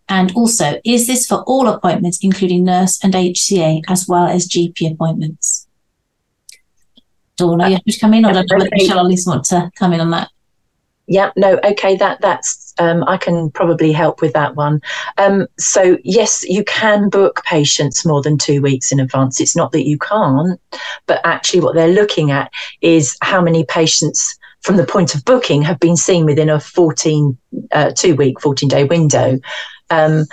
And 0.08 0.34
also, 0.34 0.80
is 0.86 1.06
this 1.06 1.26
for 1.26 1.42
all 1.42 1.68
appointments, 1.68 2.20
including 2.22 2.64
nurse 2.64 2.98
and 3.04 3.12
HCA, 3.12 3.82
as 3.88 4.08
well 4.08 4.26
as 4.26 4.48
GP 4.48 4.90
appointments? 4.90 5.65
Dawn, 7.36 7.60
are 7.60 7.68
you 7.68 7.74
happy 7.74 7.92
to 7.92 8.00
come 8.00 8.14
in, 8.14 8.24
or 8.24 8.32
does 8.32 8.68
Michelle 8.72 9.00
at 9.00 9.06
least 9.06 9.26
want 9.26 9.44
to 9.46 9.70
come 9.76 9.92
in 9.92 10.00
on 10.00 10.10
that? 10.10 10.30
Yeah, 11.08 11.30
no, 11.36 11.60
okay, 11.62 11.96
that 11.96 12.20
that's 12.20 12.74
um, 12.78 13.04
I 13.06 13.16
can 13.16 13.50
probably 13.50 13.92
help 13.92 14.20
with 14.20 14.32
that 14.32 14.56
one. 14.56 14.80
Um, 15.18 15.46
so 15.58 15.98
yes, 16.02 16.44
you 16.48 16.64
can 16.64 17.08
book 17.08 17.44
patients 17.44 18.04
more 18.04 18.22
than 18.22 18.38
two 18.38 18.60
weeks 18.60 18.90
in 18.90 18.98
advance. 18.98 19.40
It's 19.40 19.54
not 19.54 19.70
that 19.72 19.86
you 19.86 19.98
can't, 19.98 20.60
but 21.06 21.20
actually, 21.24 21.60
what 21.60 21.74
they're 21.74 21.88
looking 21.88 22.32
at 22.32 22.50
is 22.80 23.16
how 23.20 23.40
many 23.40 23.64
patients 23.64 24.36
from 24.62 24.76
the 24.76 24.86
point 24.86 25.14
of 25.14 25.24
booking 25.24 25.62
have 25.62 25.78
been 25.78 25.96
seen 25.96 26.24
within 26.24 26.50
a 26.50 26.58
14 26.58 27.38
uh, 27.70 27.92
two 27.92 28.16
week 28.16 28.40
14 28.40 28.68
day 28.68 28.82
window 28.82 29.38
um, 29.90 30.24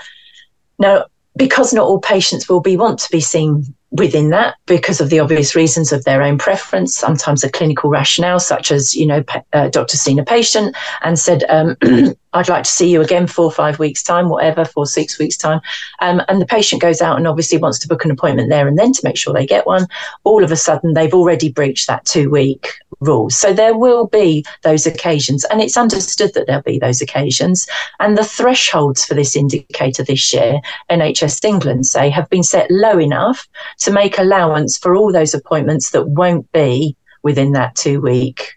now 0.79 1.05
because 1.35 1.71
not 1.71 1.85
all 1.85 1.99
patients 1.99 2.49
will 2.49 2.61
be 2.61 2.75
want 2.75 2.97
to 2.99 3.11
be 3.11 3.19
seen 3.19 3.63
within 3.93 4.31
that 4.31 4.55
because 4.65 4.99
of 4.99 5.09
the 5.09 5.19
obvious 5.19 5.55
reasons 5.55 5.91
of 5.91 6.03
their 6.03 6.23
own 6.23 6.37
preference, 6.37 6.95
sometimes 6.95 7.43
a 7.43 7.49
clinical 7.49 7.91
rationale, 7.91 8.39
such 8.39 8.71
as, 8.71 8.95
you 8.95 9.05
know, 9.05 9.23
uh, 9.53 9.69
doctor 9.69 9.97
seen 9.97 10.17
a 10.17 10.25
patient 10.25 10.75
and 11.03 11.19
said, 11.19 11.43
um, 11.47 11.77
I'd 12.33 12.49
like 12.49 12.63
to 12.63 12.69
see 12.69 12.89
you 12.89 13.01
again 13.01 13.27
four 13.27 13.51
five 13.51 13.77
weeks' 13.77 14.01
time, 14.01 14.29
whatever, 14.29 14.65
four, 14.65 14.87
six 14.87 15.19
weeks' 15.19 15.37
time. 15.37 15.61
Um, 16.01 16.23
and 16.27 16.41
the 16.41 16.47
patient 16.47 16.81
goes 16.81 17.01
out 17.01 17.17
and 17.17 17.27
obviously 17.27 17.59
wants 17.59 17.77
to 17.79 17.87
book 17.87 18.03
an 18.03 18.11
appointment 18.11 18.49
there 18.49 18.67
and 18.67 18.77
then 18.77 18.93
to 18.93 19.01
make 19.03 19.17
sure 19.17 19.33
they 19.33 19.45
get 19.45 19.67
one. 19.67 19.85
All 20.23 20.43
of 20.43 20.51
a 20.51 20.55
sudden, 20.55 20.93
they've 20.93 21.13
already 21.13 21.51
breached 21.51 21.87
that 21.87 22.05
two 22.05 22.31
week 22.31 22.73
rule. 23.03 23.29
So 23.29 23.53
there 23.53 23.77
will 23.77 24.07
be 24.07 24.45
those 24.61 24.85
occasions, 24.85 25.45
and 25.45 25.61
it's 25.61 25.77
understood 25.77 26.33
that 26.33 26.47
there'll 26.47 26.61
be 26.61 26.79
those 26.79 27.01
occasions. 27.01 27.67
And 27.99 28.17
the 28.17 28.23
thresholds 28.23 29.05
for 29.05 29.13
this 29.13 29.35
indicator 29.35 30.03
this 30.03 30.33
year, 30.33 30.59
NHS 30.89 31.43
England 31.43 31.85
say, 31.85 32.09
have 32.09 32.29
been 32.29 32.43
set 32.43 32.69
low 32.69 32.99
enough 32.99 33.47
to 33.79 33.91
make 33.91 34.17
allowance 34.17 34.77
for 34.77 34.95
all 34.95 35.11
those 35.11 35.33
appointments 35.33 35.91
that 35.91 36.09
won't 36.09 36.51
be 36.51 36.95
within 37.23 37.53
that 37.53 37.75
two 37.75 38.01
week 38.01 38.53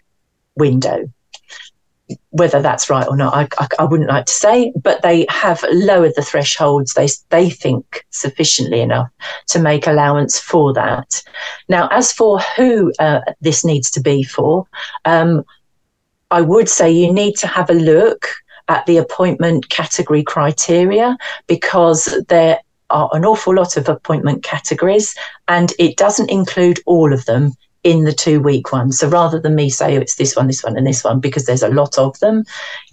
window 0.55 1.09
whether 2.31 2.61
that's 2.61 2.89
right 2.89 3.07
or 3.07 3.15
not, 3.15 3.33
I, 3.33 3.47
I, 3.63 3.67
I, 3.79 3.83
wouldn't 3.85 4.09
like 4.09 4.25
to 4.25 4.33
say, 4.33 4.73
but 4.75 5.01
they 5.01 5.25
have 5.29 5.63
lowered 5.71 6.13
the 6.15 6.21
thresholds, 6.21 6.93
they, 6.93 7.07
they 7.29 7.49
think 7.49 8.05
sufficiently 8.09 8.81
enough 8.81 9.09
to 9.47 9.59
make 9.59 9.87
allowance 9.87 10.37
for 10.37 10.73
that. 10.73 11.23
Now, 11.69 11.87
as 11.89 12.11
for 12.11 12.39
who 12.39 12.91
uh, 12.99 13.21
this 13.39 13.63
needs 13.63 13.89
to 13.91 14.01
be 14.01 14.23
for, 14.23 14.67
um, 15.05 15.43
I 16.29 16.41
would 16.41 16.67
say 16.67 16.91
you 16.91 17.13
need 17.13 17.37
to 17.37 17.47
have 17.47 17.69
a 17.69 17.73
look 17.73 18.27
at 18.67 18.85
the 18.85 18.97
appointment 18.97 19.69
category 19.69 20.23
criteria 20.23 21.17
because 21.47 22.23
there 22.27 22.59
are 22.89 23.09
an 23.13 23.25
awful 23.25 23.55
lot 23.55 23.77
of 23.77 23.87
appointment 23.87 24.43
categories 24.43 25.15
and 25.47 25.73
it 25.79 25.97
doesn't 25.97 26.29
include 26.29 26.79
all 26.85 27.13
of 27.13 27.25
them 27.25 27.53
in 27.83 28.03
the 28.03 28.13
two 28.13 28.41
week 28.41 28.71
one. 28.71 28.91
So 28.91 29.07
rather 29.07 29.39
than 29.39 29.55
me 29.55 29.69
say, 29.69 29.97
oh, 29.97 30.01
it's 30.01 30.15
this 30.15 30.35
one, 30.35 30.47
this 30.47 30.63
one, 30.63 30.77
and 30.77 30.85
this 30.85 31.03
one, 31.03 31.19
because 31.19 31.45
there's 31.45 31.63
a 31.63 31.69
lot 31.69 31.97
of 31.97 32.19
them, 32.19 32.43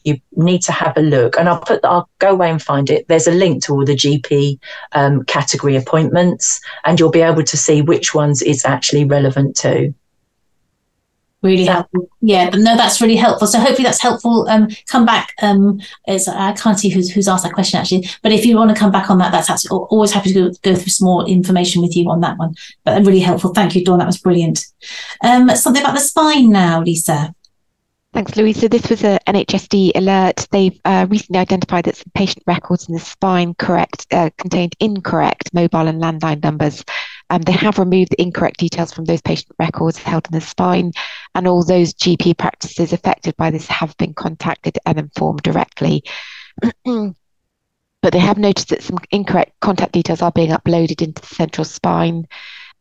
you 0.05 0.19
need 0.33 0.63
to 0.63 0.73
have 0.73 0.97
a 0.97 1.03
look. 1.03 1.37
And 1.37 1.49
I'll 1.49 1.61
put, 1.61 1.85
I'll 1.85 2.09
go 2.19 2.33
away 2.33 2.51
and 2.51 2.63
find 2.63 2.91
it. 2.91 3.07
There's 3.09 3.27
a 3.27 3.33
link 3.33 3.65
to 3.65 3.73
all 3.73 3.85
the 3.85 3.97
GP 3.97 4.59
um, 4.93 5.25
category 5.25 5.77
appointments, 5.77 6.61
and 6.85 7.01
you'll 7.01 7.11
be 7.11 7.23
able 7.23 7.45
to 7.45 7.57
see 7.57 7.83
which 7.83 8.15
ones 8.15 8.43
it's 8.43 8.65
actually 8.65 9.05
relevant 9.05 9.57
to 9.57 9.95
really 11.45 11.65
helpful. 11.67 12.09
yeah 12.21 12.49
no 12.51 12.77
that's 12.77 13.01
really 13.01 13.17
helpful. 13.17 13.47
So 13.47 13.61
hopefully 13.61 13.85
that's 13.85 14.01
helpful. 14.01 14.49
Um 14.49 14.69
come 14.89 15.05
back 15.07 15.33
um 15.43 15.81
as 16.09 16.27
i 16.27 16.53
can't 16.53 16.79
see 16.79 16.89
who's 16.89 17.11
who's 17.11 17.29
asked 17.29 17.45
that 17.45 17.53
question 17.53 17.79
actually. 17.79 18.09
But 18.23 18.33
if 18.33 18.45
you 18.45 18.57
want 18.57 18.71
to 18.71 18.77
come 18.77 18.91
back 18.91 19.11
on 19.11 19.19
that 19.19 19.31
that's 19.31 19.51
actually 19.51 19.79
always 19.91 20.13
happy 20.13 20.33
to 20.33 20.41
go, 20.41 20.51
go 20.63 20.75
through 20.75 20.91
some 20.91 21.07
more 21.07 21.29
information 21.29 21.83
with 21.83 21.97
you 21.97 22.11
on 22.11 22.21
that 22.23 22.39
one. 22.39 22.55
But 22.85 23.05
really 23.05 23.21
helpful. 23.21 23.53
Thank 23.55 23.77
you 23.77 23.85
dawn. 23.85 23.99
That 23.99 24.07
was 24.07 24.19
brilliant. 24.19 24.65
Um 25.23 25.51
something 25.51 25.83
about 25.83 25.95
the 25.95 26.01
spine 26.01 26.51
now 26.51 26.83
lisa. 26.83 27.35
Thanks, 28.15 28.37
Louise. 28.37 28.61
So 28.61 28.69
this 28.69 28.89
was 28.89 29.03
an 29.03 29.19
NHSD 29.27 29.91
alert. 29.97 30.47
They've 30.53 30.81
uh, 30.85 31.05
recently 31.11 31.41
identified 31.41 31.87
that 31.87 31.97
some 31.97 32.13
patient 32.15 32.45
records 32.47 32.89
in 32.89 32.95
the 32.95 33.01
spine 33.01 33.55
correct 33.55 34.07
uh, 34.13 34.31
contained 34.39 34.77
incorrect 34.79 35.53
mobile 35.53 35.89
and 35.89 36.01
landline 36.01 36.41
numbers. 36.41 36.85
Um, 37.31 37.43
they 37.43 37.53
have 37.53 37.79
removed 37.79 38.11
the 38.11 38.23
incorrect 38.23 38.59
details 38.59 38.93
from 38.93 39.07
those 39.07 39.23
patient 39.23 39.53
records 39.59 39.99
held 39.99 40.27
in 40.27 40.33
the 40.33 40.41
spine, 40.41 40.93
and 41.35 41.49
all 41.49 41.65
those 41.65 41.95
GP 41.95 42.39
practices 42.39 42.93
affected 42.93 43.37
by 43.37 43.51
this 43.51 43.67
have 43.67 43.97
been 43.97 44.15
contacted 44.15 44.79
and 44.87 44.99
informed 44.99 45.43
directly. 45.43 46.03
but 46.85 48.13
they 48.13 48.19
have 48.19 48.39
noticed 48.39 48.69
that 48.69 48.83
some 48.83 48.99
incorrect 49.11 49.53
contact 49.61 49.93
details 49.93 50.21
are 50.21 50.33
being 50.33 50.51
uploaded 50.51 51.01
into 51.01 51.23
the 51.23 51.35
central 51.35 51.65
spine 51.65 52.27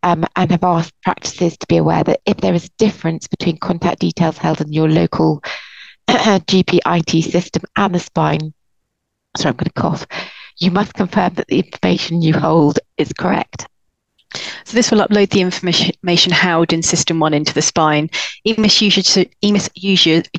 um, 0.04 0.26
and 0.36 0.52
have 0.52 0.66
asked 0.66 0.94
practices 1.02 1.58
to 1.58 1.68
be 1.68 1.78
aware 1.78 2.04
that 2.04 2.20
if 2.26 2.38
there 2.38 2.54
is 2.54 2.66
a 2.66 2.78
difference 2.78 3.28
between 3.28 3.58
contact 3.58 4.00
details 4.00 4.38
held 4.38 4.60
in 4.60 4.74
your 4.74 4.90
local 4.90 5.42
GP 6.10 6.80
IT 6.86 7.24
system 7.24 7.64
and 7.78 7.96
the 7.96 8.00
spine, 8.00 8.54
sorry, 9.38 9.52
I'm 9.52 9.56
going 9.56 9.66
to 9.66 9.82
cough, 9.82 10.06
you 10.58 10.72
must 10.72 10.94
confirm 10.94 11.34
that 11.36 11.48
the 11.48 11.60
information 11.60 12.22
you 12.22 12.34
hold 12.34 12.80
is 12.98 13.14
correct. 13.14 13.68
So 14.34 14.76
this 14.76 14.91
will 14.91 15.06
upload 15.06 15.30
the 15.30 15.41
information 15.41 16.32
held 16.32 16.74
in 16.74 16.82
SystmOne 16.82 17.34
into 17.34 17.54
the 17.54 17.62
spine. 17.62 18.10
EMIS 18.46 18.82
users, 18.82 19.26
EMIS 19.41 19.69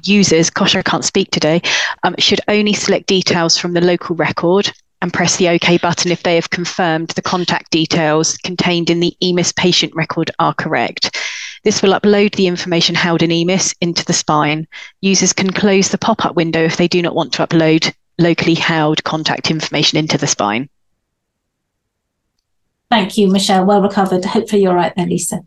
users 0.03 0.51
gosh, 0.51 0.75
I 0.75 0.83
can't 0.83 1.05
speak 1.05 1.31
today, 1.31 1.63
um, 2.03 2.15
should 2.19 2.41
only 2.49 2.73
select 2.73 3.07
details 3.07 3.57
from 3.57 3.73
the 3.73 3.81
local 3.81 4.17
record 4.17 4.73
and 5.03 5.13
press 5.13 5.37
the 5.37 5.49
OK 5.49 5.77
button 5.79 6.11
if 6.11 6.23
they 6.23 6.35
have 6.35 6.51
confirmed 6.51 7.09
the 7.11 7.23
contact 7.23 7.71
details 7.71 8.39
contained 8.39 8.89
in 8.89 9.01
the 9.01 9.15
EMIS 9.23 9.55
patient 9.55 9.95
record 9.95 10.31
are 10.39 10.55
correct. 10.55 11.17
This 11.63 11.83
will 11.83 11.93
upload 11.93 12.35
the 12.37 12.47
information 12.47 12.95
held 12.95 13.23
in 13.23 13.31
EMIS 13.31 13.75
into 13.81 14.05
the 14.05 14.13
spine. 14.13 14.67
Users 15.01 15.33
can 15.33 15.53
close 15.53 15.89
the 15.89 15.99
pop-up 15.99 16.37
window 16.37 16.65
if 16.65 16.77
they 16.77 16.89
do 16.89 17.03
not 17.03 17.15
want 17.15 17.33
to 17.35 17.47
upload 17.47 17.93
locally 18.19 18.55
held 18.55 19.05
contact 19.05 19.51
information 19.51 19.99
into 19.99 20.19
the 20.19 20.27
spine. 20.27 20.69
Thank 22.95 23.19
you, 23.19 23.27
Michelle. 23.27 23.67
Well 23.67 23.83
recovered. 23.83 24.25
Hopefully 24.25 24.63
you're 24.63 24.73
right 24.73 24.95
there, 24.95 25.07
Lisa. 25.07 25.41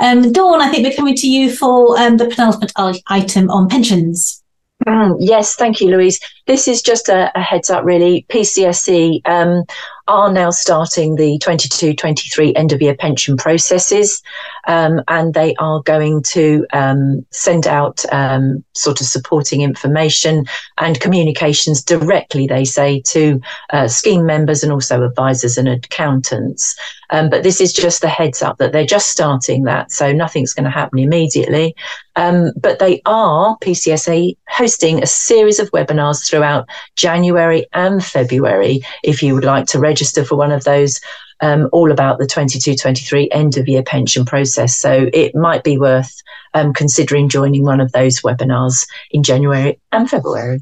Um, 0.00 0.32
Dawn, 0.32 0.60
I 0.60 0.68
think 0.68 0.84
we're 0.84 0.96
coming 0.96 1.14
to 1.14 1.30
you 1.30 1.54
for 1.54 1.96
um, 1.96 2.16
the 2.16 2.26
penultimate 2.26 2.72
item 3.06 3.48
on 3.50 3.68
pensions. 3.68 4.42
Mm, 4.84 5.16
yes, 5.20 5.54
thank 5.54 5.80
you, 5.80 5.90
Louise. 5.90 6.18
This 6.48 6.66
is 6.66 6.82
just 6.82 7.08
a, 7.08 7.30
a 7.38 7.40
heads 7.40 7.70
up, 7.70 7.84
really. 7.84 8.26
PCSE 8.30 9.20
um, 9.28 9.62
are 10.08 10.32
now 10.32 10.50
starting 10.50 11.14
the 11.14 11.38
22 11.38 11.94
23 11.94 12.52
end 12.56 12.72
of 12.72 12.82
year 12.82 12.96
pension 12.96 13.36
processes, 13.36 14.20
um, 14.68 15.02
and 15.08 15.34
they 15.34 15.54
are 15.56 15.82
going 15.82 16.22
to 16.22 16.66
um, 16.72 17.26
send 17.30 17.66
out 17.66 18.04
um, 18.12 18.62
sort 18.74 19.00
of 19.00 19.06
supporting 19.06 19.62
information 19.62 20.44
and 20.76 21.00
communications 21.00 21.82
directly, 21.82 22.46
they 22.46 22.64
say, 22.64 23.00
to 23.06 23.40
uh, 23.70 23.88
scheme 23.88 24.26
members 24.26 24.62
and 24.62 24.70
also 24.70 25.02
advisors 25.02 25.56
and 25.56 25.68
accountants. 25.68 26.78
Um, 27.10 27.30
but 27.30 27.42
this 27.42 27.62
is 27.62 27.72
just 27.72 28.02
the 28.02 28.08
heads 28.08 28.42
up 28.42 28.58
that 28.58 28.72
they're 28.72 28.84
just 28.84 29.10
starting 29.10 29.64
that, 29.64 29.90
so 29.90 30.12
nothing's 30.12 30.52
going 30.52 30.64
to 30.64 30.70
happen 30.70 30.98
immediately. 30.98 31.74
Um, 32.16 32.52
but 32.60 32.78
they 32.78 33.00
are, 33.06 33.56
PCSE, 33.62 34.36
hosting 34.48 35.02
a 35.02 35.06
series 35.06 35.58
of 35.58 35.70
webinars 35.70 36.28
throughout 36.28 36.68
January 36.96 37.66
and 37.72 38.04
February 38.04 38.80
if 39.02 39.22
you 39.22 39.34
would 39.34 39.44
like 39.44 39.66
to 39.68 39.78
register 39.78 40.24
for 40.24 40.36
one 40.36 40.52
of 40.52 40.64
those. 40.64 41.00
Um, 41.40 41.68
all 41.70 41.92
about 41.92 42.18
the 42.18 42.26
22 42.26 42.74
23 42.74 43.28
end 43.30 43.56
of 43.56 43.68
year 43.68 43.82
pension 43.82 44.24
process. 44.24 44.76
So 44.76 45.08
it 45.12 45.36
might 45.36 45.62
be 45.62 45.78
worth 45.78 46.12
um, 46.54 46.72
considering 46.72 47.28
joining 47.28 47.64
one 47.64 47.80
of 47.80 47.92
those 47.92 48.22
webinars 48.22 48.88
in 49.12 49.22
January 49.22 49.78
and 49.92 50.10
February. 50.10 50.60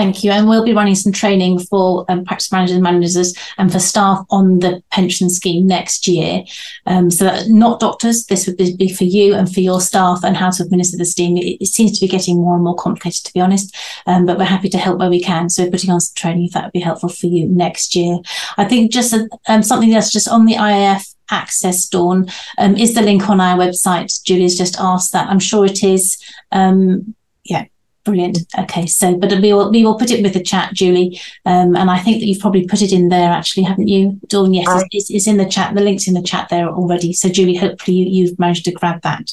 Thank 0.00 0.24
you. 0.24 0.30
And 0.30 0.48
we'll 0.48 0.64
be 0.64 0.72
running 0.72 0.94
some 0.94 1.12
training 1.12 1.58
for 1.58 2.06
um, 2.08 2.24
practice 2.24 2.50
managers 2.50 2.76
and 2.76 2.82
managers 2.82 3.34
and 3.58 3.70
for 3.70 3.78
staff 3.78 4.24
on 4.30 4.60
the 4.60 4.82
pension 4.90 5.28
scheme 5.28 5.66
next 5.66 6.08
year. 6.08 6.42
Um, 6.86 7.10
so 7.10 7.26
that 7.26 7.50
not 7.50 7.80
doctors, 7.80 8.24
this 8.24 8.46
would 8.46 8.56
be 8.56 8.94
for 8.94 9.04
you 9.04 9.34
and 9.34 9.52
for 9.52 9.60
your 9.60 9.78
staff 9.78 10.20
and 10.24 10.38
how 10.38 10.48
to 10.52 10.62
administer 10.62 10.96
the 10.96 11.04
scheme. 11.04 11.36
It, 11.36 11.58
it 11.60 11.66
seems 11.66 11.98
to 11.98 12.06
be 12.06 12.10
getting 12.10 12.36
more 12.36 12.54
and 12.54 12.64
more 12.64 12.76
complicated, 12.76 13.26
to 13.26 13.32
be 13.34 13.42
honest, 13.42 13.76
um, 14.06 14.24
but 14.24 14.38
we're 14.38 14.44
happy 14.44 14.70
to 14.70 14.78
help 14.78 14.98
where 14.98 15.10
we 15.10 15.22
can. 15.22 15.50
So 15.50 15.64
we're 15.64 15.70
putting 15.70 15.90
on 15.90 16.00
some 16.00 16.14
training 16.14 16.46
if 16.46 16.52
that 16.52 16.64
would 16.64 16.72
be 16.72 16.80
helpful 16.80 17.10
for 17.10 17.26
you 17.26 17.46
next 17.46 17.94
year. 17.94 18.20
I 18.56 18.64
think 18.64 18.92
just 18.92 19.14
um, 19.48 19.62
something 19.62 19.90
that's 19.90 20.10
just 20.10 20.28
on 20.28 20.46
the 20.46 20.54
IIF 20.54 21.14
access 21.30 21.86
dawn 21.86 22.26
um, 22.56 22.74
is 22.74 22.94
the 22.94 23.02
link 23.02 23.28
on 23.28 23.40
our 23.40 23.56
website 23.56 24.20
julia's 24.24 24.58
just 24.58 24.76
asked 24.80 25.12
that 25.12 25.28
i'm 25.28 25.38
sure 25.38 25.64
it 25.64 25.84
is 25.84 26.20
um, 26.50 27.14
yeah 27.44 27.66
Brilliant. 28.10 28.38
Okay, 28.58 28.86
so 28.86 29.16
but 29.16 29.30
we 29.40 29.52
will 29.52 29.70
we 29.70 29.84
will 29.84 29.94
put 29.94 30.10
it 30.10 30.20
with 30.20 30.34
the 30.34 30.42
chat, 30.42 30.74
Julie, 30.74 31.20
um, 31.46 31.76
and 31.76 31.88
I 31.88 32.00
think 32.00 32.18
that 32.18 32.26
you've 32.26 32.40
probably 32.40 32.66
put 32.66 32.82
it 32.82 32.92
in 32.92 33.08
there 33.08 33.30
actually, 33.30 33.62
haven't 33.62 33.86
you, 33.86 34.18
Dawn? 34.26 34.52
Yes, 34.52 34.66
I, 34.68 34.82
it's, 34.90 35.10
it's, 35.10 35.28
in 35.28 35.36
the 35.36 35.48
chat. 35.48 35.76
The 35.76 35.80
link's 35.80 36.08
in 36.08 36.14
the 36.14 36.22
chat 36.22 36.48
there 36.48 36.68
already. 36.68 37.12
So 37.12 37.28
Julie, 37.28 37.54
hopefully 37.54 37.98
you, 37.98 38.26
have 38.26 38.36
managed 38.40 38.64
to 38.64 38.72
grab 38.72 39.02
that. 39.02 39.30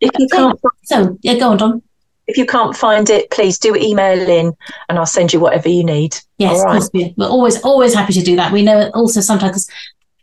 If 0.00 0.12
you 0.20 0.26
okay. 0.26 0.36
can't, 0.36 0.60
so 0.84 1.18
yeah, 1.22 1.36
go 1.36 1.50
on, 1.50 1.56
Dawn. 1.56 1.82
If 2.28 2.38
you 2.38 2.46
can't 2.46 2.76
find 2.76 3.10
it, 3.10 3.28
please 3.32 3.58
do 3.58 3.74
email 3.74 4.20
in, 4.20 4.54
and 4.88 4.96
I'll 4.96 5.04
send 5.04 5.32
you 5.32 5.40
whatever 5.40 5.68
you 5.68 5.82
need. 5.82 6.16
Yes, 6.38 6.62
right. 6.62 7.12
we're 7.16 7.26
always 7.26 7.60
always 7.62 7.92
happy 7.92 8.12
to 8.12 8.22
do 8.22 8.36
that. 8.36 8.52
We 8.52 8.62
know 8.62 8.88
also 8.94 9.20
sometimes 9.20 9.68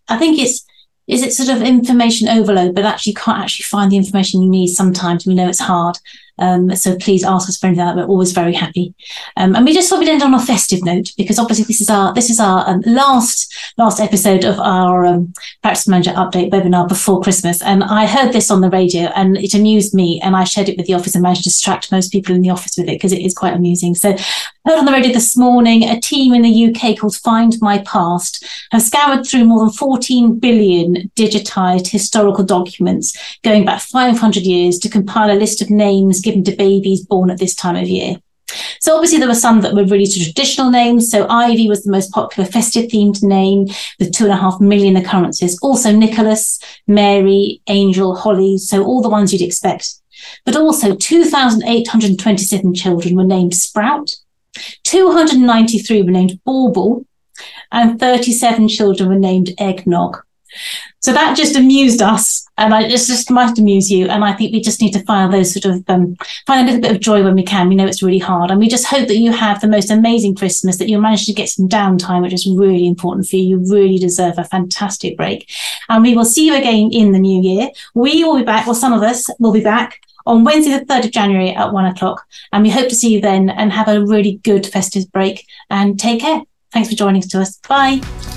I 0.07 0.17
think 0.17 0.39
it's 0.39 0.65
is 1.07 1.21
it 1.21 1.33
sort 1.33 1.49
of 1.49 1.61
information 1.61 2.29
overload, 2.29 2.75
but 2.75 2.85
actually 2.85 3.11
you 3.11 3.17
can't 3.17 3.41
actually 3.41 3.63
find 3.63 3.91
the 3.91 3.97
information 3.97 4.41
you 4.41 4.49
need 4.49 4.67
sometimes. 4.67 5.25
We 5.25 5.35
know 5.35 5.49
it's 5.49 5.59
hard. 5.59 5.97
Um, 6.39 6.75
so 6.75 6.95
please 6.97 7.23
ask 7.23 7.49
us 7.49 7.57
for 7.57 7.67
anything. 7.67 7.95
We're 7.95 8.05
always 8.05 8.31
very 8.31 8.53
happy. 8.53 8.93
Um, 9.35 9.55
and 9.55 9.65
we 9.65 9.73
just 9.73 9.89
thought 9.89 9.99
we'd 9.99 10.09
end 10.09 10.23
on 10.23 10.33
a 10.33 10.39
festive 10.39 10.83
note 10.83 11.11
because 11.17 11.39
obviously 11.39 11.65
this 11.65 11.81
is 11.81 11.89
our 11.89 12.13
this 12.13 12.29
is 12.29 12.39
our 12.39 12.67
um, 12.69 12.81
last 12.85 13.53
last 13.77 13.99
episode 13.99 14.45
of 14.45 14.59
our 14.59 15.05
um, 15.05 15.33
practice 15.61 15.87
manager 15.87 16.11
update 16.11 16.51
webinar 16.51 16.87
before 16.87 17.21
Christmas. 17.21 17.61
And 17.61 17.83
I 17.83 18.05
heard 18.05 18.33
this 18.33 18.51
on 18.51 18.61
the 18.61 18.69
radio 18.69 19.03
and 19.15 19.37
it 19.37 19.53
amused 19.53 19.93
me. 19.93 20.19
And 20.21 20.35
I 20.35 20.43
shared 20.43 20.69
it 20.69 20.77
with 20.77 20.87
the 20.87 20.93
office 20.93 21.15
and 21.15 21.23
managed 21.23 21.43
to 21.43 21.49
distract 21.49 21.91
most 21.91 22.11
people 22.11 22.35
in 22.35 22.41
the 22.41 22.49
office 22.49 22.77
with 22.77 22.87
it 22.87 22.93
because 22.93 23.13
it 23.13 23.21
is 23.21 23.33
quite 23.33 23.53
amusing. 23.53 23.95
So 23.95 24.15
heard 24.67 24.79
on 24.79 24.85
the 24.85 24.91
radio 24.91 25.13
this 25.13 25.37
morning 25.37 25.83
a 25.83 25.99
team 25.99 26.33
in 26.33 26.41
the 26.41 26.65
UK 26.65 26.99
called 26.99 27.15
Find 27.15 27.55
My 27.61 27.77
Past 27.79 28.45
have 28.71 28.81
scoured 28.81 29.25
through 29.25 29.45
more 29.45 29.59
than 29.59 29.71
14 29.71 30.39
billion 30.39 31.09
digitized 31.15 31.87
historical 31.87 32.43
documents 32.43 33.37
going 33.43 33.63
back 33.63 33.79
500 33.81 34.43
years 34.43 34.77
to 34.79 34.89
compile 34.89 35.31
a 35.31 35.39
list 35.39 35.61
of 35.61 35.69
names 35.69 36.19
given 36.27 36.43
to 36.43 36.55
babies 36.55 37.05
born 37.05 37.31
at 37.31 37.39
this 37.39 37.55
time 37.55 37.77
of 37.77 37.87
year. 37.87 38.17
So 38.79 38.95
obviously 38.95 39.19
there 39.19 39.27
were 39.27 39.35
some 39.35 39.61
that 39.61 39.73
were 39.73 39.85
really 39.85 40.07
traditional 40.07 40.69
names. 40.69 41.09
So 41.09 41.27
Ivy 41.27 41.67
was 41.67 41.83
the 41.83 41.91
most 41.91 42.11
popular 42.11 42.49
festive 42.49 42.89
themed 42.91 43.23
name 43.23 43.67
with 43.99 44.13
two 44.13 44.25
and 44.25 44.33
a 44.33 44.37
half 44.37 44.59
million 44.59 44.95
occurrences. 44.95 45.57
Also 45.61 45.91
Nicholas, 45.91 46.59
Mary, 46.87 47.61
Angel, 47.67 48.15
Holly. 48.15 48.57
So 48.57 48.83
all 48.83 49.01
the 49.01 49.09
ones 49.09 49.31
you'd 49.31 49.41
expect. 49.41 49.95
But 50.45 50.55
also 50.55 50.95
2,827 50.95 52.73
children 52.73 53.15
were 53.15 53.23
named 53.23 53.53
Sprout. 53.55 54.15
293 54.83 56.01
were 56.03 56.11
named 56.11 56.39
Bauble 56.43 57.05
and 57.71 57.99
37 57.99 58.67
children 58.67 59.09
were 59.09 59.19
named 59.19 59.51
Eggnog. 59.59 60.23
So 60.99 61.13
that 61.13 61.37
just 61.37 61.55
amused 61.55 62.01
us, 62.01 62.47
and 62.57 62.73
I, 62.73 62.89
just 62.89 63.31
might 63.31 63.57
amuse 63.57 63.89
you. 63.91 64.07
And 64.07 64.23
I 64.23 64.33
think 64.33 64.51
we 64.51 64.61
just 64.61 64.81
need 64.81 64.93
to 64.93 65.03
find 65.03 65.31
those 65.31 65.53
sort 65.53 65.73
of 65.73 65.83
um, 65.89 66.17
find 66.45 66.61
a 66.61 66.65
little 66.65 66.81
bit 66.81 66.95
of 66.95 67.01
joy 67.01 67.23
when 67.23 67.35
we 67.35 67.43
can. 67.43 67.69
We 67.69 67.75
know 67.75 67.85
it's 67.85 68.03
really 68.03 68.19
hard, 68.19 68.51
and 68.51 68.59
we 68.59 68.67
just 68.67 68.87
hope 68.87 69.07
that 69.07 69.17
you 69.17 69.31
have 69.31 69.61
the 69.61 69.67
most 69.67 69.91
amazing 69.91 70.35
Christmas. 70.35 70.77
That 70.77 70.89
you'll 70.89 71.01
manage 71.01 71.25
to 71.27 71.33
get 71.33 71.49
some 71.49 71.69
downtime, 71.69 72.21
which 72.21 72.33
is 72.33 72.47
really 72.47 72.87
important 72.87 73.27
for 73.27 73.35
you. 73.35 73.59
You 73.59 73.71
really 73.71 73.97
deserve 73.97 74.37
a 74.37 74.43
fantastic 74.43 75.17
break, 75.17 75.49
and 75.89 76.03
we 76.03 76.15
will 76.15 76.25
see 76.25 76.47
you 76.47 76.55
again 76.55 76.89
in 76.91 77.11
the 77.11 77.19
new 77.19 77.41
year. 77.41 77.69
We 77.93 78.23
will 78.23 78.37
be 78.37 78.43
back. 78.43 78.65
Well, 78.65 78.75
some 78.75 78.93
of 78.93 79.03
us 79.03 79.29
will 79.39 79.53
be 79.53 79.63
back 79.63 80.01
on 80.27 80.43
Wednesday, 80.43 80.77
the 80.77 80.85
3rd 80.85 81.05
of 81.05 81.11
January 81.11 81.51
at 81.51 81.71
one 81.71 81.85
o'clock. 81.85 82.27
And 82.51 82.63
we 82.63 82.69
hope 82.69 82.89
to 82.89 82.95
see 82.95 83.13
you 83.13 83.21
then 83.21 83.49
and 83.49 83.71
have 83.71 83.87
a 83.87 84.05
really 84.05 84.41
good 84.43 84.67
festive 84.67 85.09
break 85.11 85.47
and 85.69 85.97
take 85.97 86.21
care. 86.21 86.41
Thanks 86.71 86.89
for 86.89 86.95
joining 86.95 87.23
us 87.23 87.29
to 87.29 87.41
us. 87.41 87.57
Bye. 87.67 88.36